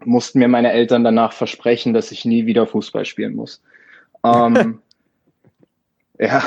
mussten 0.03 0.37
mir 0.37 0.47
meine 0.47 0.71
Eltern 0.71 1.03
danach 1.03 1.33
versprechen, 1.33 1.95
dass 1.95 2.11
ich 2.11 2.23
nie 2.23 2.45
wieder 2.45 2.67
Fußball 2.67 3.05
spielen 3.05 3.35
muss. 3.35 3.63
Ähm, 4.25 4.79
ja, 6.19 6.43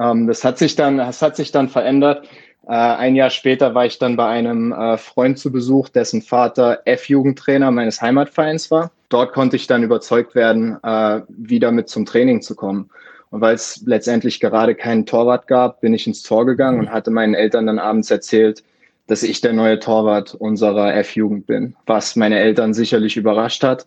ähm, 0.00 0.26
das 0.26 0.44
hat 0.44 0.58
sich 0.58 0.76
dann, 0.76 0.98
das 0.98 1.22
hat 1.22 1.36
sich 1.36 1.50
dann 1.50 1.68
verändert. 1.68 2.28
Äh, 2.66 2.72
ein 2.72 3.16
Jahr 3.16 3.30
später 3.30 3.74
war 3.74 3.86
ich 3.86 3.98
dann 3.98 4.16
bei 4.16 4.26
einem 4.26 4.72
äh, 4.72 4.98
Freund 4.98 5.38
zu 5.38 5.50
Besuch, 5.50 5.88
dessen 5.88 6.22
Vater 6.22 6.82
F-Jugendtrainer 6.84 7.70
meines 7.70 8.02
Heimatvereins 8.02 8.70
war. 8.70 8.90
Dort 9.08 9.32
konnte 9.32 9.56
ich 9.56 9.66
dann 9.66 9.82
überzeugt 9.82 10.34
werden, 10.34 10.76
äh, 10.82 11.22
wieder 11.28 11.72
mit 11.72 11.88
zum 11.88 12.04
Training 12.04 12.42
zu 12.42 12.54
kommen. 12.54 12.90
Und 13.30 13.40
weil 13.40 13.54
es 13.54 13.82
letztendlich 13.86 14.40
gerade 14.40 14.74
keinen 14.74 15.06
Torwart 15.06 15.46
gab, 15.46 15.80
bin 15.80 15.94
ich 15.94 16.06
ins 16.06 16.22
Tor 16.22 16.46
gegangen 16.46 16.78
und 16.78 16.92
hatte 16.92 17.10
meinen 17.10 17.34
Eltern 17.34 17.66
dann 17.66 17.78
abends 17.78 18.10
erzählt, 18.10 18.62
dass 19.06 19.22
ich 19.22 19.40
der 19.40 19.54
neue 19.54 19.78
Torwart 19.78 20.34
unserer 20.34 20.94
F-Jugend 20.94 21.46
bin, 21.46 21.74
was 21.86 22.16
meine 22.16 22.38
Eltern 22.38 22.74
sicherlich 22.74 23.16
überrascht 23.16 23.64
hat 23.64 23.86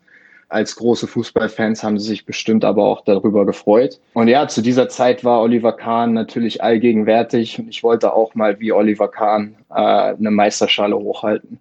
als 0.52 0.76
große 0.76 1.08
Fußballfans 1.08 1.82
haben 1.82 1.98
sie 1.98 2.10
sich 2.10 2.26
bestimmt 2.26 2.66
aber 2.66 2.84
auch 2.86 3.04
darüber 3.06 3.46
gefreut. 3.46 4.00
Und 4.14 4.28
ja, 4.28 4.48
zu 4.48 4.62
dieser 4.62 4.90
Zeit 4.90 5.24
war 5.24 5.42
Oliver 5.42 5.74
Kahn 5.74 6.14
natürlich 6.14 6.62
allgegenwärtig 6.62 7.58
und 7.58 7.70
ich 7.70 7.84
wollte 7.84 8.14
auch 8.14 8.36
mal 8.36 8.60
wie 8.60 8.74
Oliver 8.74 9.08
Kahn 9.08 9.56
äh, 9.70 9.74
eine 9.74 10.32
Meisterschale 10.32 10.98
hochhalten. 10.98 11.60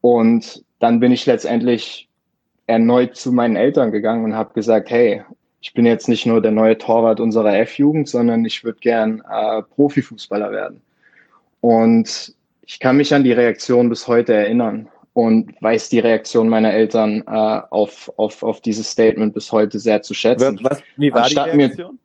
Und 0.00 0.64
dann 0.78 0.98
bin 0.98 1.12
ich 1.12 1.26
letztendlich 1.26 2.08
erneut 2.66 3.16
zu 3.16 3.32
meinen 3.32 3.56
Eltern 3.56 3.92
gegangen 3.92 4.24
und 4.24 4.34
habe 4.34 4.54
gesagt, 4.54 4.90
hey, 4.90 5.22
ich 5.60 5.74
bin 5.74 5.84
jetzt 5.84 6.08
nicht 6.08 6.24
nur 6.24 6.40
der 6.40 6.52
neue 6.52 6.78
Torwart 6.78 7.20
unserer 7.20 7.56
F-Jugend, 7.58 8.08
sondern 8.08 8.44
ich 8.44 8.64
würde 8.64 8.80
gern 8.80 9.22
äh, 9.30 9.62
Profifußballer 9.62 10.50
werden. 10.50 10.80
Und 11.60 12.34
ich 12.64 12.80
kann 12.80 12.96
mich 12.96 13.14
an 13.14 13.24
die 13.24 13.32
Reaktion 13.32 13.90
bis 13.90 14.08
heute 14.08 14.32
erinnern 14.32 14.88
und 15.14 15.54
weiß 15.60 15.88
die 15.90 15.98
Reaktion 15.98 16.48
meiner 16.48 16.72
Eltern 16.72 17.22
äh, 17.26 17.60
auf, 17.70 18.12
auf, 18.16 18.42
auf 18.42 18.60
dieses 18.60 18.90
Statement 18.90 19.34
bis 19.34 19.52
heute 19.52 19.78
sehr 19.78 20.02
zu 20.02 20.14
schätzen. 20.14 20.58
Was, 20.62 20.82
wie 20.96 21.12
war 21.12 21.24
anstatt 21.24 21.52
die 21.52 21.58
Reaktion? 21.58 21.92
Mir, 21.92 21.98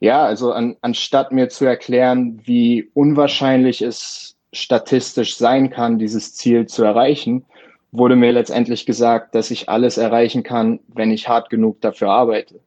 ja, 0.00 0.24
also 0.24 0.52
an, 0.52 0.76
anstatt 0.80 1.32
mir 1.32 1.48
zu 1.48 1.64
erklären, 1.64 2.40
wie 2.44 2.90
unwahrscheinlich 2.94 3.82
es 3.82 4.36
statistisch 4.52 5.36
sein 5.36 5.70
kann, 5.70 5.98
dieses 5.98 6.34
Ziel 6.34 6.66
zu 6.66 6.84
erreichen, 6.84 7.44
wurde 7.90 8.16
mir 8.16 8.32
letztendlich 8.32 8.86
gesagt, 8.86 9.34
dass 9.34 9.50
ich 9.50 9.68
alles 9.68 9.98
erreichen 9.98 10.42
kann, 10.42 10.80
wenn 10.88 11.10
ich 11.10 11.28
hart 11.28 11.50
genug 11.50 11.80
dafür 11.80 12.10
arbeite. 12.10 12.60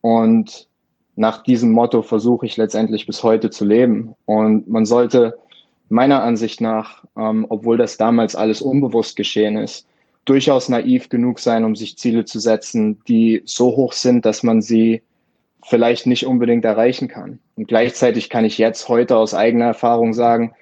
Und 0.00 0.68
nach 1.16 1.42
diesem 1.42 1.70
Motto 1.70 2.02
versuche 2.02 2.46
ich 2.46 2.56
letztendlich 2.56 3.06
bis 3.06 3.22
heute 3.22 3.50
zu 3.50 3.64
leben. 3.64 4.14
Und 4.26 4.68
man 4.68 4.84
sollte 4.84 5.38
meiner 5.88 6.22
Ansicht 6.22 6.60
nach, 6.60 7.04
ähm, 7.16 7.46
obwohl 7.48 7.76
das 7.76 7.96
damals 7.96 8.34
alles 8.34 8.62
unbewusst 8.62 9.16
geschehen 9.16 9.56
ist, 9.56 9.86
durchaus 10.24 10.68
naiv 10.68 11.08
genug 11.08 11.38
sein, 11.38 11.64
um 11.64 11.76
sich 11.76 11.98
Ziele 11.98 12.24
zu 12.24 12.38
setzen, 12.38 13.00
die 13.06 13.42
so 13.44 13.76
hoch 13.76 13.92
sind, 13.92 14.24
dass 14.24 14.42
man 14.42 14.62
sie 14.62 15.02
vielleicht 15.64 16.06
nicht 16.06 16.26
unbedingt 16.26 16.64
erreichen 16.64 17.08
kann. 17.08 17.38
Und 17.56 17.68
gleichzeitig 17.68 18.30
kann 18.30 18.44
ich 18.44 18.58
jetzt 18.58 18.88
heute 18.88 19.16
aus 19.16 19.34
eigener 19.34 19.66
Erfahrung 19.66 20.12
sagen, 20.14 20.54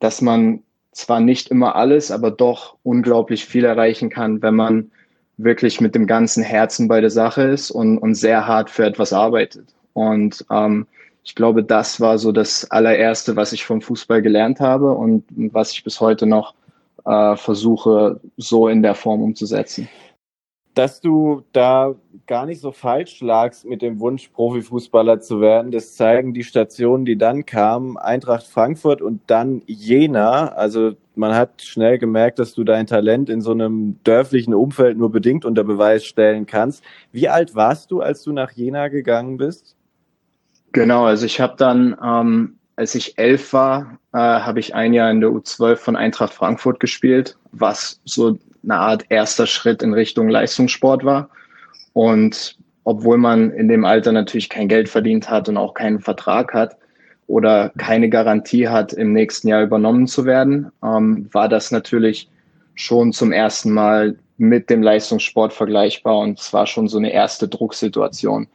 dass 0.00 0.20
man 0.20 0.62
zwar 0.92 1.20
nicht 1.20 1.48
immer 1.48 1.76
alles, 1.76 2.10
aber 2.10 2.30
doch 2.30 2.76
unglaublich 2.82 3.46
viel 3.46 3.64
erreichen 3.64 4.10
kann, 4.10 4.42
wenn 4.42 4.54
man 4.54 4.90
wirklich 5.36 5.80
mit 5.80 5.94
dem 5.94 6.06
ganzen 6.06 6.42
Herzen 6.42 6.88
bei 6.88 7.00
der 7.00 7.10
Sache 7.10 7.42
ist 7.42 7.70
und, 7.70 7.98
und 7.98 8.14
sehr 8.14 8.46
hart 8.46 8.70
für 8.70 8.84
etwas 8.84 9.12
arbeitet. 9.12 9.74
Und 9.92 10.44
ähm, 10.50 10.86
ich 11.24 11.34
glaube, 11.34 11.64
das 11.64 12.00
war 12.00 12.18
so 12.18 12.32
das 12.32 12.70
allererste, 12.70 13.34
was 13.34 13.52
ich 13.52 13.64
vom 13.64 13.80
Fußball 13.80 14.20
gelernt 14.20 14.60
habe 14.60 14.92
und 14.92 15.24
was 15.30 15.72
ich 15.72 15.82
bis 15.82 16.00
heute 16.00 16.26
noch 16.26 16.54
äh, 17.06 17.36
versuche, 17.36 18.20
so 18.36 18.68
in 18.68 18.82
der 18.82 18.94
Form 18.94 19.22
umzusetzen. 19.22 19.88
Dass 20.74 21.00
du 21.00 21.42
da 21.52 21.94
gar 22.26 22.44
nicht 22.46 22.60
so 22.60 22.72
falsch 22.72 23.20
lagst 23.22 23.64
mit 23.64 23.80
dem 23.80 24.00
Wunsch, 24.00 24.28
Profifußballer 24.28 25.20
zu 25.20 25.40
werden, 25.40 25.70
das 25.70 25.94
zeigen 25.94 26.34
die 26.34 26.44
Stationen, 26.44 27.06
die 27.06 27.16
dann 27.16 27.46
kamen, 27.46 27.96
Eintracht 27.96 28.46
Frankfurt 28.46 29.00
und 29.00 29.22
dann 29.28 29.62
Jena. 29.66 30.48
Also 30.48 30.92
man 31.14 31.34
hat 31.34 31.62
schnell 31.62 31.98
gemerkt, 31.98 32.38
dass 32.38 32.54
du 32.54 32.64
dein 32.64 32.86
Talent 32.86 33.30
in 33.30 33.40
so 33.40 33.52
einem 33.52 33.98
dörflichen 34.04 34.52
Umfeld 34.52 34.98
nur 34.98 35.10
bedingt 35.10 35.44
unter 35.44 35.64
Beweis 35.64 36.04
stellen 36.04 36.44
kannst. 36.44 36.82
Wie 37.12 37.28
alt 37.28 37.54
warst 37.54 37.90
du, 37.92 38.00
als 38.00 38.22
du 38.24 38.32
nach 38.32 38.50
Jena 38.50 38.88
gegangen 38.88 39.38
bist? 39.38 39.76
Genau, 40.74 41.04
also 41.04 41.24
ich 41.24 41.40
habe 41.40 41.54
dann, 41.56 41.96
ähm, 42.04 42.56
als 42.74 42.96
ich 42.96 43.16
elf 43.16 43.52
war, 43.52 43.96
äh, 44.12 44.18
habe 44.18 44.58
ich 44.58 44.74
ein 44.74 44.92
Jahr 44.92 45.08
in 45.08 45.20
der 45.20 45.30
U12 45.30 45.76
von 45.76 45.94
Eintracht 45.94 46.34
Frankfurt 46.34 46.80
gespielt, 46.80 47.36
was 47.52 48.00
so 48.04 48.36
eine 48.64 48.74
Art 48.74 49.04
erster 49.08 49.46
Schritt 49.46 49.84
in 49.84 49.94
Richtung 49.94 50.28
Leistungssport 50.28 51.04
war. 51.04 51.28
Und 51.92 52.58
obwohl 52.82 53.18
man 53.18 53.52
in 53.52 53.68
dem 53.68 53.84
Alter 53.84 54.10
natürlich 54.10 54.48
kein 54.48 54.66
Geld 54.66 54.88
verdient 54.88 55.30
hat 55.30 55.48
und 55.48 55.56
auch 55.58 55.74
keinen 55.74 56.00
Vertrag 56.00 56.52
hat 56.52 56.76
oder 57.28 57.70
keine 57.78 58.08
Garantie 58.08 58.66
hat, 58.66 58.92
im 58.92 59.12
nächsten 59.12 59.46
Jahr 59.46 59.62
übernommen 59.62 60.08
zu 60.08 60.24
werden, 60.24 60.72
ähm, 60.82 61.28
war 61.32 61.48
das 61.48 61.70
natürlich 61.70 62.28
schon 62.74 63.12
zum 63.12 63.30
ersten 63.30 63.70
Mal 63.70 64.16
mit 64.38 64.70
dem 64.70 64.82
Leistungssport 64.82 65.52
vergleichbar 65.52 66.18
und 66.18 66.40
es 66.40 66.52
war 66.52 66.66
schon 66.66 66.88
so 66.88 66.98
eine 66.98 67.12
erste 67.12 67.46
Drucksituation. 67.46 68.48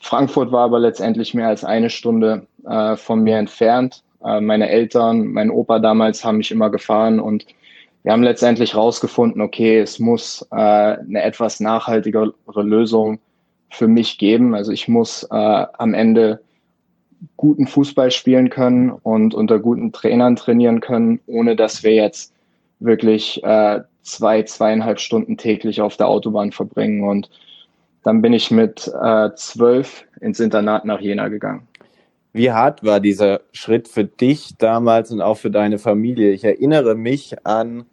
Frankfurt 0.00 0.50
war 0.50 0.64
aber 0.64 0.80
letztendlich 0.80 1.34
mehr 1.34 1.48
als 1.48 1.62
eine 1.62 1.90
Stunde 1.90 2.46
äh, 2.66 2.96
von 2.96 3.22
mir 3.22 3.36
entfernt. 3.36 4.02
Äh, 4.24 4.40
meine 4.40 4.68
Eltern, 4.68 5.28
mein 5.28 5.50
Opa 5.50 5.78
damals 5.78 6.24
haben 6.24 6.38
mich 6.38 6.50
immer 6.50 6.70
gefahren 6.70 7.20
und 7.20 7.46
wir 8.02 8.12
haben 8.12 8.22
letztendlich 8.22 8.74
rausgefunden, 8.74 9.42
okay, 9.42 9.78
es 9.78 9.98
muss 9.98 10.46
äh, 10.50 10.56
eine 10.56 11.22
etwas 11.22 11.60
nachhaltigere 11.60 12.32
Lösung 12.56 13.20
für 13.68 13.88
mich 13.88 14.16
geben. 14.16 14.54
Also 14.54 14.72
ich 14.72 14.88
muss 14.88 15.22
äh, 15.24 15.34
am 15.34 15.92
Ende 15.92 16.40
guten 17.36 17.66
Fußball 17.66 18.10
spielen 18.10 18.48
können 18.48 18.90
und 18.90 19.34
unter 19.34 19.58
guten 19.58 19.92
Trainern 19.92 20.36
trainieren 20.36 20.80
können, 20.80 21.20
ohne 21.26 21.56
dass 21.56 21.82
wir 21.82 21.92
jetzt 21.92 22.32
wirklich 22.78 23.44
äh, 23.44 23.80
zwei, 24.02 24.42
zweieinhalb 24.44 24.98
Stunden 24.98 25.36
täglich 25.36 25.82
auf 25.82 25.98
der 25.98 26.08
Autobahn 26.08 26.52
verbringen. 26.52 27.06
Und 27.06 27.28
dann 28.02 28.22
bin 28.22 28.32
ich 28.32 28.50
mit 28.50 28.90
äh, 29.02 29.30
zwölf 29.34 30.06
ins 30.20 30.40
Internat 30.40 30.84
nach 30.84 31.00
Jena 31.00 31.28
gegangen. 31.28 31.68
Wie 32.32 32.52
hart 32.52 32.84
war 32.84 33.00
dieser 33.00 33.40
Schritt 33.52 33.88
für 33.88 34.04
dich 34.04 34.56
damals 34.56 35.10
und 35.10 35.20
auch 35.20 35.36
für 35.36 35.50
deine 35.50 35.78
Familie? 35.78 36.30
Ich 36.30 36.44
erinnere 36.44 36.94
mich 36.94 37.44
an 37.44 37.86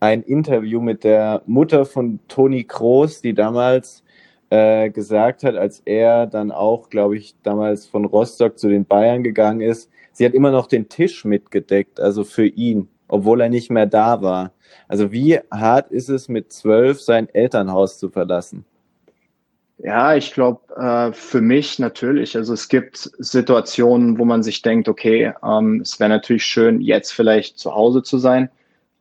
ein 0.00 0.22
Interview 0.22 0.80
mit 0.80 1.04
der 1.04 1.42
Mutter 1.46 1.84
von 1.84 2.18
Toni 2.26 2.64
Kroos, 2.64 3.20
die 3.20 3.34
damals 3.34 4.02
äh, 4.50 4.90
gesagt 4.90 5.44
hat, 5.44 5.56
als 5.56 5.80
er 5.84 6.26
dann 6.26 6.50
auch, 6.50 6.88
glaube 6.88 7.16
ich, 7.16 7.36
damals 7.42 7.86
von 7.86 8.04
Rostock 8.04 8.58
zu 8.58 8.68
den 8.68 8.86
Bayern 8.86 9.22
gegangen 9.22 9.60
ist, 9.60 9.90
sie 10.12 10.24
hat 10.24 10.34
immer 10.34 10.50
noch 10.50 10.66
den 10.66 10.88
Tisch 10.88 11.24
mitgedeckt, 11.24 12.00
also 12.00 12.24
für 12.24 12.46
ihn, 12.46 12.88
obwohl 13.08 13.42
er 13.42 13.48
nicht 13.48 13.70
mehr 13.70 13.86
da 13.86 14.22
war. 14.22 14.52
Also 14.88 15.12
wie 15.12 15.38
hart 15.50 15.90
ist 15.90 16.08
es 16.08 16.28
mit 16.28 16.52
zwölf 16.52 17.00
sein 17.00 17.28
Elternhaus 17.28 17.98
zu 17.98 18.08
verlassen? 18.08 18.64
Ja, 19.78 20.14
ich 20.14 20.32
glaube, 20.32 20.60
äh, 20.76 21.12
für 21.12 21.40
mich 21.40 21.78
natürlich. 21.78 22.36
Also 22.36 22.54
es 22.54 22.68
gibt 22.68 22.96
Situationen, 22.96 24.18
wo 24.18 24.24
man 24.24 24.42
sich 24.42 24.62
denkt, 24.62 24.88
okay, 24.88 25.32
ähm, 25.42 25.80
es 25.80 25.98
wäre 25.98 26.10
natürlich 26.10 26.44
schön, 26.44 26.80
jetzt 26.80 27.12
vielleicht 27.12 27.58
zu 27.58 27.74
Hause 27.74 28.02
zu 28.02 28.18
sein. 28.18 28.48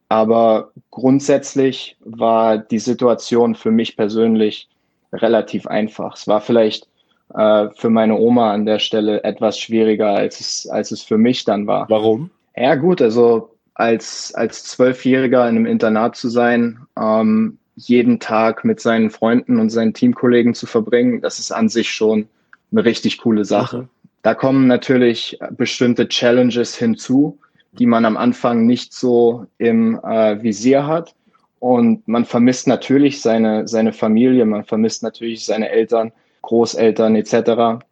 Aber 0.10 0.72
grundsätzlich 0.90 1.98
war 2.02 2.58
die 2.58 2.80
Situation 2.80 3.56
für 3.56 3.72
mich 3.72 3.96
persönlich 3.96 4.70
relativ 5.14 5.68
einfach. 5.68 6.16
Es 6.16 6.28
war 6.28 6.42
vielleicht 6.42 6.88
äh, 7.34 7.70
für 7.76 7.90
meine 7.90 8.18
Oma 8.18 8.52
an 8.52 8.66
der 8.66 8.80
Stelle 8.80 9.24
etwas 9.24 9.58
schwieriger, 9.60 10.10
als 10.10 10.40
es, 10.40 10.68
als 10.68 10.92
es 10.92 11.02
für 11.02 11.18
mich 11.18 11.46
dann 11.46 11.68
war. 11.68 11.90
Warum? 11.90 12.32
Ja, 12.56 12.76
gut, 12.76 13.02
also 13.02 13.56
als, 13.74 14.34
als 14.36 14.66
Zwölfjähriger 14.66 15.48
in 15.48 15.56
einem 15.56 15.66
Internat 15.66 16.16
zu 16.16 16.28
sein, 16.28 16.80
ähm, 17.00 17.58
jeden 17.88 18.20
Tag 18.20 18.64
mit 18.64 18.80
seinen 18.80 19.10
Freunden 19.10 19.60
und 19.60 19.70
seinen 19.70 19.94
Teamkollegen 19.94 20.54
zu 20.54 20.66
verbringen, 20.66 21.22
das 21.22 21.40
ist 21.40 21.52
an 21.52 21.70
sich 21.70 21.90
schon 21.92 22.28
eine 22.72 22.86
richtig 22.86 23.18
coole 23.20 23.46
Sache. 23.46 23.78
Okay. 23.78 23.88
Da 24.24 24.36
kommen 24.36 24.68
natürlich 24.68 25.40
bestimmte 25.52 26.08
Challenges 26.08 26.76
hinzu, 26.76 27.40
die 27.72 27.86
man 27.86 28.06
am 28.06 28.18
Anfang 28.18 28.66
nicht 28.66 28.94
so 28.94 29.48
im 29.58 30.00
äh, 30.04 30.42
Visier 30.44 30.86
hat. 30.86 31.16
Und 31.60 32.08
man 32.08 32.26
vermisst 32.26 32.68
natürlich 32.68 33.22
seine, 33.22 33.68
seine 33.68 33.94
Familie, 33.94 34.46
man 34.46 34.64
vermisst 34.64 35.04
natürlich 35.04 35.46
seine 35.46 35.70
Eltern, 35.70 36.12
Großeltern 36.42 37.16
etc. 37.16 37.84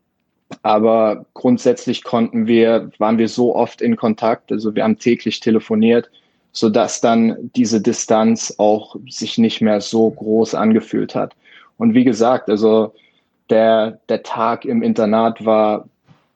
Aber 0.64 1.26
grundsätzlich 1.34 2.04
konnten 2.04 2.48
wir, 2.48 2.90
waren 2.98 3.20
wir 3.20 3.28
so 3.28 3.56
oft 3.56 3.82
in 3.82 3.96
Kontakt, 3.96 4.52
also 4.52 4.76
wir 4.76 4.84
haben 4.84 4.98
täglich 4.98 5.40
telefoniert, 5.40 6.10
so 6.52 6.70
dass 6.70 7.02
dann 7.02 7.52
diese 7.56 7.82
Distanz 7.82 8.56
auch 8.58 8.96
sich 9.08 9.38
nicht 9.38 9.62
mehr 9.62 9.82
so 9.82 10.10
groß 10.10 10.56
angefühlt 10.56 11.16
hat. 11.16 11.36
Und 11.78 11.94
wie 11.94 12.04
gesagt, 12.04 12.50
also 12.50 12.94
der, 13.50 14.00
der 14.10 14.24
Tag 14.24 14.66
im 14.66 14.82
Internat 14.82 15.46
war 15.46 15.88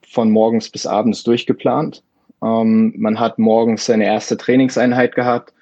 von 0.06 0.30
morgens 0.30 0.70
bis 0.70 0.86
abends 0.86 1.22
durchgeplant. 1.24 2.02
Ähm, 2.42 2.94
man 2.96 3.18
hat 3.18 3.38
morgens 3.38 3.86
seine 3.86 4.06
erste 4.06 4.36
Trainingseinheit 4.36 5.14
gehabt, 5.14 5.52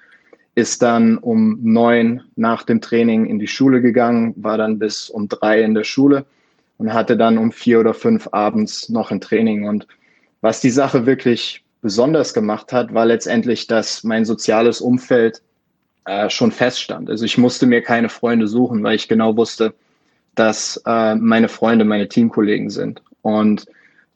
ist 0.55 0.81
dann 0.81 1.17
um 1.17 1.59
neun 1.63 2.21
nach 2.35 2.63
dem 2.63 2.79
Training 2.79 3.25
in 3.25 3.39
die 3.39 3.47
Schule 3.47 3.81
gegangen, 3.81 4.33
war 4.37 4.57
dann 4.57 4.77
bis 4.79 5.09
um 5.09 5.27
drei 5.27 5.61
in 5.61 5.73
der 5.73 5.83
Schule 5.83 6.25
und 6.77 6.93
hatte 6.93 7.17
dann 7.17 7.37
um 7.37 7.51
vier 7.51 7.79
oder 7.79 7.93
fünf 7.93 8.29
abends 8.31 8.89
noch 8.89 9.11
ein 9.11 9.21
Training. 9.21 9.67
Und 9.67 9.87
was 10.41 10.61
die 10.61 10.69
Sache 10.69 11.05
wirklich 11.05 11.62
besonders 11.83 12.33
gemacht 12.33 12.73
hat, 12.73 12.93
war 12.93 13.05
letztendlich, 13.05 13.67
dass 13.67 14.03
mein 14.03 14.25
soziales 14.25 14.81
Umfeld 14.81 15.43
äh, 16.05 16.29
schon 16.29 16.51
feststand. 16.51 17.09
Also 17.09 17.25
ich 17.25 17.37
musste 17.37 17.67
mir 17.67 17.83
keine 17.83 18.09
Freunde 18.09 18.47
suchen, 18.47 18.81
weil 18.83 18.95
ich 18.95 19.07
genau 19.07 19.37
wusste, 19.37 19.73
dass 20.33 20.81
äh, 20.87 21.15
meine 21.15 21.49
Freunde 21.49 21.85
meine 21.85 22.07
Teamkollegen 22.07 22.69
sind. 22.69 23.03
Und 23.21 23.65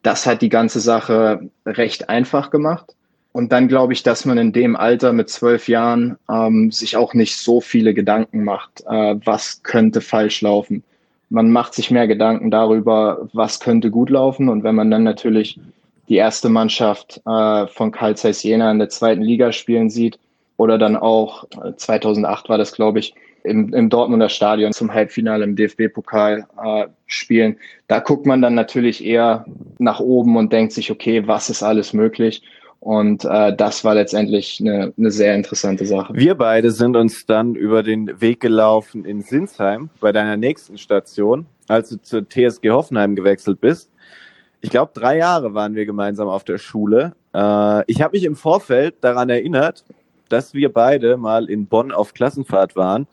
das 0.02 0.26
hat 0.26 0.42
die 0.42 0.50
ganze 0.50 0.80
Sache 0.80 1.50
recht 1.66 2.10
einfach 2.10 2.50
gemacht. 2.50 2.96
Und 3.34 3.52
dann 3.52 3.68
glaube 3.68 3.94
ich, 3.94 4.02
dass 4.02 4.26
man 4.26 4.38
in 4.38 4.54
dem 4.54 4.78
Alter 4.78 5.12
mit 5.12 5.30
zwölf 5.30 5.68
Jahren 5.68 6.18
ähm, 6.32 6.72
sich 6.72 6.96
auch 6.96 7.14
nicht 7.14 7.38
so 7.38 7.60
viele 7.60 7.94
Gedanken 7.94 8.46
macht, 8.46 8.82
äh, 8.88 9.16
was 9.26 9.62
könnte 9.62 10.00
falsch 10.00 10.42
laufen. 10.42 10.84
Man 11.30 11.52
macht 11.52 11.74
sich 11.74 11.92
mehr 11.92 12.08
Gedanken 12.08 12.50
darüber, 12.50 13.28
was 13.34 13.60
könnte 13.60 13.92
gut 13.92 14.10
laufen. 14.10 14.48
Und 14.48 14.64
wenn 14.64 14.76
man 14.76 14.90
dann 14.90 15.04
natürlich 15.04 15.60
die 16.10 16.16
erste 16.16 16.50
Mannschaft 16.50 17.22
äh, 17.26 17.68
von 17.68 17.92
Carl 17.92 18.16
Zeiss 18.16 18.44
Jena 18.44 18.72
in 18.72 18.80
der 18.80 18.90
zweiten 18.90 19.22
Liga 19.22 19.52
spielen 19.52 19.90
sieht 19.90 20.20
oder 20.58 20.78
dann 20.78 20.96
auch 20.96 21.46
2008 21.76 22.46
äh, 22.46 22.50
war 22.50 22.58
das, 22.58 22.72
glaube 22.72 23.00
ich, 23.00 23.14
im, 23.44 23.74
im 23.74 23.90
Dortmunder 23.90 24.30
Stadion 24.30 24.74
zum 24.74 24.94
Halbfinale 24.94 25.44
im 25.44 25.56
DFB-Pokal 25.56 26.46
äh, 26.64 26.88
spielen. 27.06 27.58
Da 27.88 28.00
guckt 28.00 28.26
man 28.26 28.42
dann 28.42 28.56
natürlich 28.56 29.06
eher 29.06 29.46
nach 29.78 30.00
oben 30.00 30.36
und 30.38 30.52
denkt 30.52 30.74
sich, 30.74 30.92
okay, 30.92 31.28
was 31.28 31.50
ist 31.50 31.64
alles 31.64 31.94
möglich? 31.94 32.42
Und 32.80 33.26
äh, 33.26 33.56
das 33.56 33.84
war 33.84 33.96
letztendlich 33.96 34.60
eine, 34.62 34.94
eine 34.98 35.12
sehr 35.12 35.34
interessante 35.36 35.86
Sache. 35.86 36.14
Wir 36.16 36.36
beide 36.36 36.72
sind 36.72 36.96
uns 36.96 37.26
dann 37.26 37.56
über 37.56 37.84
den 37.84 38.22
Weg 38.22 38.40
gelaufen 38.40 39.04
in 39.04 39.22
Sinsheim 39.22 39.90
bei 40.00 40.12
deiner 40.12 40.38
nächsten 40.38 40.78
Station, 40.78 41.48
als 41.68 41.90
du 41.90 42.02
zur 42.02 42.28
TSG 42.28 42.70
Hoffenheim 42.70 43.16
gewechselt 43.16 43.62
bist 43.62 43.90
ich 44.62 44.70
glaube, 44.70 44.92
drei 44.94 45.18
Jahre 45.18 45.54
waren 45.54 45.76
wir 45.76 45.86
gemeinsam 45.86 46.28
auf 46.28 46.44
der 46.44 46.58
Schule. 46.58 47.14
Äh, 47.34 47.84
ich 47.92 48.02
habe 48.02 48.18
mich 48.18 48.24
im 48.24 48.36
Vorfeld 48.36 48.96
daran 49.02 49.30
erinnert, 49.30 49.86
dass 50.30 50.54
wir 50.54 50.72
beide 50.72 51.18
mal 51.18 51.50
in 51.50 51.68
Bonn 51.68 51.92
auf 51.92 52.14
Klassenfahrt 52.14 52.76
waren 52.76 53.08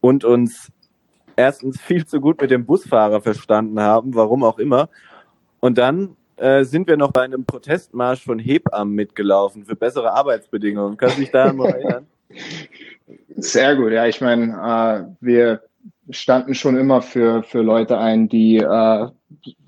und 0.00 0.24
uns 0.24 0.72
erstens 1.36 1.80
viel 1.80 2.06
zu 2.06 2.20
gut 2.20 2.40
mit 2.40 2.50
dem 2.50 2.66
Busfahrer 2.66 3.20
verstanden 3.20 3.80
haben, 3.80 4.14
warum 4.14 4.42
auch 4.42 4.58
immer. 4.58 4.88
Und 5.60 5.78
dann 5.78 6.16
äh, 6.36 6.64
sind 6.64 6.88
wir 6.88 6.96
noch 6.96 7.12
bei 7.12 7.22
einem 7.22 7.44
Protestmarsch 7.44 8.24
von 8.24 8.38
Hebammen 8.38 8.94
mitgelaufen 8.94 9.64
für 9.64 9.76
bessere 9.76 10.12
Arbeitsbedingungen. 10.12 10.96
Kannst 10.96 11.18
du 11.18 11.20
dich 11.20 11.30
daran 11.30 11.56
mal 11.56 11.68
erinnern? 11.70 12.06
Sehr 13.36 13.76
gut, 13.76 13.92
ja. 13.92 14.06
Ich 14.06 14.20
meine, 14.20 14.52
äh, 14.52 15.14
wir 15.20 15.62
standen 16.10 16.54
schon 16.54 16.76
immer 16.76 17.02
für, 17.02 17.42
für 17.42 17.62
Leute 17.62 17.98
ein, 17.98 18.28
die 18.28 18.56
äh, 18.56 19.08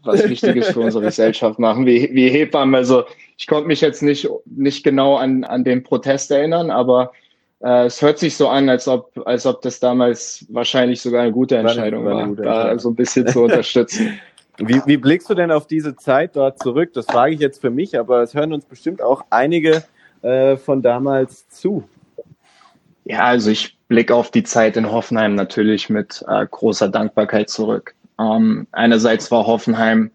was 0.02 0.28
Wichtiges 0.28 0.68
für 0.70 0.80
unsere 0.80 1.04
Gesellschaft 1.04 1.58
machen, 1.58 1.86
wie, 1.86 2.10
wie 2.12 2.28
Hebammen. 2.28 2.74
Also 2.74 3.04
ich 3.36 3.46
konnte 3.46 3.68
mich 3.68 3.80
jetzt 3.80 4.02
nicht, 4.02 4.28
nicht 4.46 4.84
genau 4.84 5.16
an, 5.16 5.44
an 5.44 5.64
den 5.64 5.82
Protest 5.82 6.30
erinnern, 6.30 6.70
aber 6.70 7.12
äh, 7.60 7.86
es 7.86 8.02
hört 8.02 8.18
sich 8.18 8.36
so 8.36 8.48
an, 8.48 8.68
als 8.68 8.88
ob, 8.88 9.12
als 9.24 9.46
ob 9.46 9.62
das 9.62 9.80
damals 9.80 10.46
wahrscheinlich 10.50 11.00
sogar 11.00 11.22
eine 11.22 11.32
gute 11.32 11.56
Entscheidung 11.56 12.04
war, 12.04 12.36
war 12.36 12.64
da 12.64 12.78
so 12.78 12.90
ein 12.90 12.96
bisschen 12.96 13.26
zu 13.26 13.42
unterstützen. 13.44 14.18
Wie, 14.58 14.82
wie 14.84 14.96
blickst 14.96 15.30
du 15.30 15.34
denn 15.34 15.50
auf 15.50 15.66
diese 15.66 15.96
Zeit 15.96 16.36
dort 16.36 16.58
zurück? 16.58 16.92
Das 16.92 17.06
frage 17.06 17.34
ich 17.34 17.40
jetzt 17.40 17.60
für 17.60 17.70
mich, 17.70 17.98
aber 17.98 18.22
es 18.22 18.34
hören 18.34 18.52
uns 18.52 18.64
bestimmt 18.64 19.00
auch 19.00 19.24
einige 19.30 19.82
äh, 20.20 20.56
von 20.56 20.82
damals 20.82 21.48
zu. 21.48 21.84
Ja, 23.04 23.24
also 23.24 23.50
ich 23.50 23.76
blicke 23.92 24.14
auf 24.14 24.30
die 24.30 24.42
Zeit 24.42 24.78
in 24.78 24.90
Hoffenheim 24.90 25.34
natürlich 25.34 25.90
mit 25.90 26.24
äh, 26.26 26.46
großer 26.50 26.88
Dankbarkeit 26.88 27.50
zurück. 27.50 27.94
Ähm, 28.18 28.66
einerseits 28.72 29.30
war 29.30 29.46
Hoffenheim 29.46 30.10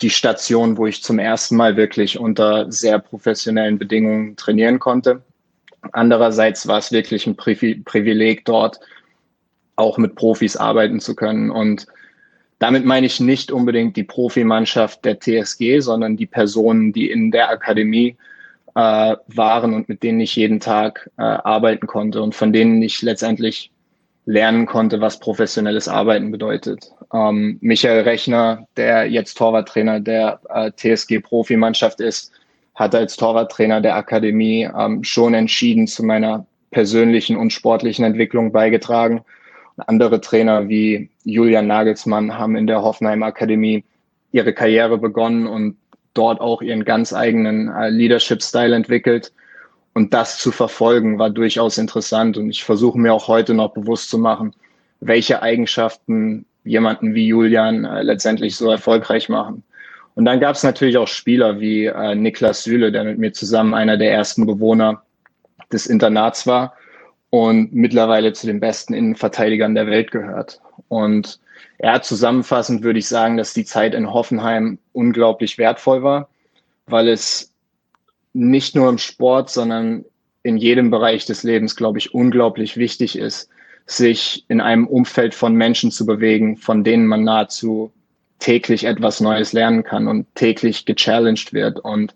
die 0.00 0.08
Station, 0.08 0.78
wo 0.78 0.86
ich 0.86 1.02
zum 1.02 1.18
ersten 1.18 1.54
Mal 1.54 1.76
wirklich 1.76 2.18
unter 2.18 2.72
sehr 2.72 2.98
professionellen 2.98 3.78
Bedingungen 3.78 4.36
trainieren 4.36 4.78
konnte. 4.78 5.20
Andererseits 5.92 6.66
war 6.66 6.78
es 6.78 6.92
wirklich 6.92 7.26
ein 7.26 7.36
Privileg 7.36 8.46
dort, 8.46 8.80
auch 9.76 9.98
mit 9.98 10.14
Profis 10.14 10.56
arbeiten 10.56 10.98
zu 10.98 11.14
können. 11.14 11.50
Und 11.50 11.88
damit 12.58 12.86
meine 12.86 13.04
ich 13.04 13.20
nicht 13.20 13.52
unbedingt 13.52 13.98
die 13.98 14.04
Profimannschaft 14.04 15.04
der 15.04 15.20
TSG, 15.20 15.80
sondern 15.80 16.16
die 16.16 16.26
Personen, 16.26 16.94
die 16.94 17.10
in 17.10 17.30
der 17.30 17.50
Akademie 17.50 18.16
äh, 18.74 19.16
waren 19.26 19.74
und 19.74 19.88
mit 19.88 20.02
denen 20.02 20.20
ich 20.20 20.36
jeden 20.36 20.60
Tag 20.60 21.10
äh, 21.16 21.22
arbeiten 21.22 21.86
konnte 21.86 22.22
und 22.22 22.34
von 22.34 22.52
denen 22.52 22.82
ich 22.82 23.02
letztendlich 23.02 23.70
lernen 24.26 24.66
konnte, 24.66 25.00
was 25.00 25.18
professionelles 25.18 25.88
Arbeiten 25.88 26.30
bedeutet. 26.30 26.92
Ähm, 27.12 27.58
Michael 27.60 28.02
Rechner, 28.02 28.66
der 28.76 29.06
jetzt 29.06 29.34
Torwarttrainer 29.34 30.00
der 30.00 30.40
äh, 30.48 30.70
TSG-Profimannschaft 30.72 32.00
ist, 32.00 32.32
hat 32.74 32.94
als 32.94 33.16
Torwarttrainer 33.16 33.80
der 33.80 33.96
Akademie 33.96 34.68
ähm, 34.78 35.02
schon 35.02 35.34
entschieden 35.34 35.86
zu 35.86 36.04
meiner 36.04 36.46
persönlichen 36.70 37.36
und 37.36 37.52
sportlichen 37.52 38.04
Entwicklung 38.04 38.52
beigetragen. 38.52 39.22
Andere 39.86 40.20
Trainer 40.20 40.68
wie 40.68 41.10
Julian 41.24 41.66
Nagelsmann 41.66 42.38
haben 42.38 42.56
in 42.56 42.66
der 42.66 42.82
Hoffenheim 42.82 43.22
Akademie 43.22 43.84
ihre 44.32 44.52
Karriere 44.52 44.98
begonnen 44.98 45.46
und 45.46 45.76
dort 46.14 46.40
auch 46.40 46.62
ihren 46.62 46.84
ganz 46.84 47.12
eigenen 47.12 47.68
äh, 47.68 47.88
Leadership-Style 47.90 48.74
entwickelt. 48.74 49.32
Und 49.94 50.14
das 50.14 50.38
zu 50.38 50.52
verfolgen 50.52 51.18
war 51.18 51.30
durchaus 51.30 51.78
interessant. 51.78 52.36
Und 52.36 52.50
ich 52.50 52.64
versuche 52.64 52.98
mir 52.98 53.12
auch 53.12 53.28
heute 53.28 53.54
noch 53.54 53.72
bewusst 53.72 54.10
zu 54.10 54.18
machen, 54.18 54.54
welche 55.00 55.42
Eigenschaften 55.42 56.46
jemanden 56.64 57.14
wie 57.14 57.26
Julian 57.26 57.84
äh, 57.84 58.02
letztendlich 58.02 58.56
so 58.56 58.70
erfolgreich 58.70 59.28
machen. 59.28 59.62
Und 60.14 60.24
dann 60.24 60.40
gab 60.40 60.56
es 60.56 60.62
natürlich 60.62 60.98
auch 60.98 61.08
Spieler 61.08 61.60
wie 61.60 61.86
äh, 61.86 62.14
Niklas 62.14 62.64
Süle, 62.64 62.92
der 62.92 63.04
mit 63.04 63.18
mir 63.18 63.32
zusammen 63.32 63.74
einer 63.74 63.96
der 63.96 64.12
ersten 64.12 64.46
Bewohner 64.46 65.02
des 65.72 65.86
Internats 65.86 66.46
war 66.46 66.74
und 67.30 67.72
mittlerweile 67.72 68.32
zu 68.32 68.46
den 68.46 68.60
besten 68.60 68.92
Innenverteidigern 68.92 69.74
der 69.74 69.86
Welt 69.86 70.10
gehört. 70.10 70.60
Und 70.88 71.38
ja, 71.82 72.02
zusammenfassend 72.02 72.82
würde 72.82 72.98
ich 72.98 73.08
sagen, 73.08 73.36
dass 73.36 73.54
die 73.54 73.64
Zeit 73.64 73.94
in 73.94 74.12
Hoffenheim 74.12 74.78
unglaublich 74.92 75.58
wertvoll 75.58 76.02
war. 76.02 76.28
weil 76.86 77.08
es 77.08 77.52
nicht 78.32 78.74
nur 78.74 78.88
im 78.88 78.98
Sport, 78.98 79.48
sondern 79.48 80.04
in 80.42 80.56
jedem 80.56 80.90
Bereich 80.90 81.24
des 81.24 81.44
Lebens, 81.44 81.76
glaube 81.76 81.98
ich, 81.98 82.14
unglaublich 82.14 82.76
wichtig 82.76 83.16
ist, 83.16 83.48
sich 83.86 84.44
in 84.48 84.60
einem 84.60 84.88
Umfeld 84.88 85.34
von 85.34 85.54
Menschen 85.54 85.92
zu 85.92 86.04
bewegen, 86.04 86.56
von 86.56 86.82
denen 86.82 87.06
man 87.06 87.22
nahezu 87.22 87.92
täglich 88.40 88.84
etwas 88.84 89.20
Neues 89.20 89.52
lernen 89.52 89.84
kann 89.84 90.08
und 90.08 90.26
täglich 90.34 90.84
gechallenged 90.84 91.52
wird. 91.52 91.78
Und 91.78 92.14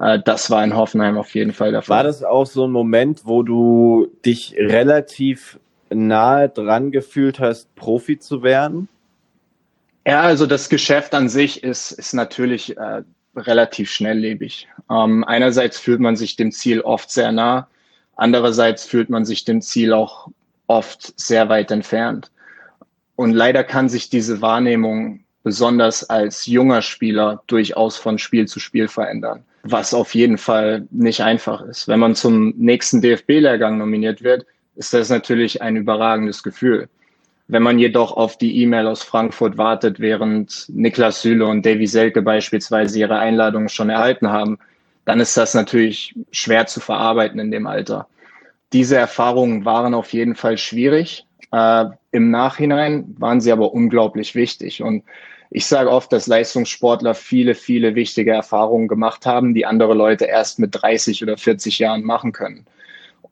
äh, 0.00 0.18
das 0.24 0.50
war 0.50 0.64
in 0.64 0.74
Hoffenheim 0.74 1.18
auf 1.18 1.32
jeden 1.34 1.52
Fall 1.52 1.70
der 1.70 1.82
Fall. 1.82 1.98
War 1.98 2.04
das 2.04 2.24
auch 2.24 2.46
so 2.46 2.66
ein 2.66 2.72
Moment, 2.72 3.26
wo 3.26 3.44
du 3.44 4.08
dich 4.24 4.56
relativ 4.58 5.60
nahe 5.88 6.48
dran 6.48 6.90
gefühlt 6.90 7.38
hast, 7.38 7.72
Profi 7.76 8.18
zu 8.18 8.42
werden? 8.42 8.88
Ja, 10.06 10.20
also 10.20 10.46
das 10.46 10.68
Geschäft 10.68 11.14
an 11.14 11.28
sich 11.28 11.64
ist, 11.64 11.90
ist 11.90 12.12
natürlich 12.14 12.76
äh, 12.76 13.02
relativ 13.34 13.90
schnelllebig. 13.90 14.68
Ähm, 14.88 15.24
einerseits 15.24 15.80
fühlt 15.80 15.98
man 15.98 16.14
sich 16.14 16.36
dem 16.36 16.52
Ziel 16.52 16.80
oft 16.80 17.10
sehr 17.10 17.32
nah, 17.32 17.68
andererseits 18.14 18.84
fühlt 18.86 19.10
man 19.10 19.24
sich 19.24 19.44
dem 19.44 19.60
Ziel 19.60 19.92
auch 19.92 20.28
oft 20.68 21.18
sehr 21.18 21.48
weit 21.48 21.72
entfernt. 21.72 22.30
Und 23.16 23.32
leider 23.32 23.64
kann 23.64 23.88
sich 23.88 24.08
diese 24.08 24.40
Wahrnehmung 24.40 25.24
besonders 25.42 26.08
als 26.08 26.46
junger 26.46 26.82
Spieler 26.82 27.42
durchaus 27.48 27.96
von 27.96 28.18
Spiel 28.18 28.46
zu 28.46 28.60
Spiel 28.60 28.86
verändern, 28.86 29.44
was 29.64 29.92
auf 29.92 30.14
jeden 30.14 30.38
Fall 30.38 30.86
nicht 30.90 31.20
einfach 31.20 31.62
ist. 31.62 31.88
Wenn 31.88 31.98
man 32.00 32.14
zum 32.14 32.54
nächsten 32.56 33.00
DFB-Lehrgang 33.00 33.76
nominiert 33.78 34.22
wird, 34.22 34.46
ist 34.76 34.94
das 34.94 35.08
natürlich 35.08 35.62
ein 35.62 35.74
überragendes 35.74 36.44
Gefühl. 36.44 36.88
Wenn 37.48 37.62
man 37.62 37.78
jedoch 37.78 38.16
auf 38.16 38.38
die 38.38 38.60
E-Mail 38.62 38.88
aus 38.88 39.02
Frankfurt 39.02 39.56
wartet, 39.56 40.00
während 40.00 40.66
Niklas 40.68 41.22
Süle 41.22 41.46
und 41.46 41.64
Davy 41.64 41.86
Selke 41.86 42.22
beispielsweise 42.22 42.98
ihre 42.98 43.18
Einladungen 43.18 43.68
schon 43.68 43.88
erhalten 43.88 44.30
haben, 44.30 44.58
dann 45.04 45.20
ist 45.20 45.36
das 45.36 45.54
natürlich 45.54 46.14
schwer 46.32 46.66
zu 46.66 46.80
verarbeiten 46.80 47.38
in 47.38 47.52
dem 47.52 47.66
Alter. 47.68 48.08
Diese 48.72 48.96
Erfahrungen 48.96 49.64
waren 49.64 49.94
auf 49.94 50.12
jeden 50.12 50.34
Fall 50.34 50.58
schwierig. 50.58 51.24
Äh, 51.52 51.86
Im 52.10 52.30
Nachhinein 52.30 53.14
waren 53.18 53.40
sie 53.40 53.52
aber 53.52 53.72
unglaublich 53.72 54.34
wichtig. 54.34 54.82
Und 54.82 55.04
ich 55.50 55.66
sage 55.66 55.90
oft, 55.90 56.12
dass 56.12 56.26
Leistungssportler 56.26 57.14
viele, 57.14 57.54
viele 57.54 57.94
wichtige 57.94 58.32
Erfahrungen 58.32 58.88
gemacht 58.88 59.24
haben, 59.24 59.54
die 59.54 59.66
andere 59.66 59.94
Leute 59.94 60.24
erst 60.24 60.58
mit 60.58 60.70
30 60.72 61.22
oder 61.22 61.36
40 61.36 61.78
Jahren 61.78 62.02
machen 62.02 62.32
können. 62.32 62.66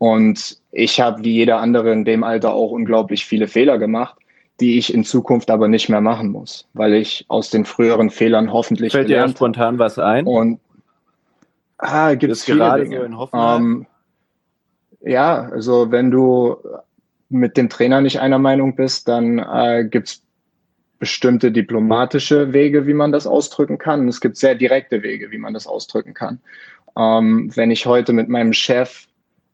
Und 0.05 0.59
ich 0.71 1.01
habe 1.01 1.25
wie 1.25 1.33
jeder 1.33 1.61
andere 1.61 1.91
in 1.91 2.05
dem 2.05 2.25
Alter 2.25 2.53
auch 2.53 2.73
unglaublich 2.73 3.25
viele 3.25 3.49
Fehler 3.49 3.79
gemacht, 3.79 4.15
die 4.61 4.77
ich 4.77 4.93
in 4.93 5.03
Zukunft 5.03 5.51
aber 5.51 5.67
nicht 5.67 5.89
mehr 5.89 6.03
machen 6.03 6.29
muss, 6.29 6.69
weil 6.75 6.93
ich 6.93 7.25
aus 7.29 7.49
den 7.49 7.65
früheren 7.65 8.11
Fehlern 8.11 8.53
hoffentlich 8.53 8.93
Fällt 8.93 9.09
dir 9.09 9.27
spontan 9.31 9.79
was 9.79 9.99
ein? 9.99 10.27
Und 10.27 10.61
ah, 11.79 12.13
gibt 12.17 12.35
es 12.35 12.45
gerade 12.45 12.83
Dinge. 12.83 12.99
so 12.99 13.03
in 13.05 13.17
Hoffenheim? 13.17 13.87
Ähm, 15.01 15.11
ja, 15.11 15.49
also 15.51 15.91
wenn 15.91 16.11
du 16.11 16.59
mit 17.31 17.57
dem 17.57 17.71
Trainer 17.71 18.03
nicht 18.03 18.21
einer 18.21 18.39
Meinung 18.39 18.77
bist, 18.77 19.09
dann 19.09 19.39
äh, 19.39 19.89
gibt 19.91 20.09
es 20.09 20.23
bestimmte 20.99 21.51
diplomatische 21.51 22.53
Wege, 22.53 22.87
wie 22.87 22.93
man 22.93 23.11
das 23.11 23.27
ausdrücken 23.27 23.79
kann. 23.79 24.01
Und 24.01 24.09
es 24.09 24.21
gibt 24.21 24.37
sehr 24.37 24.55
direkte 24.55 25.03
Wege, 25.03 25.31
wie 25.31 25.39
man 25.39 25.55
das 25.55 25.67
ausdrücken 25.67 26.13
kann. 26.13 26.41
Ähm, 26.95 27.51
wenn 27.55 27.71
ich 27.71 27.87
heute 27.87 28.13
mit 28.13 28.29
meinem 28.29 28.53
Chef 28.53 29.07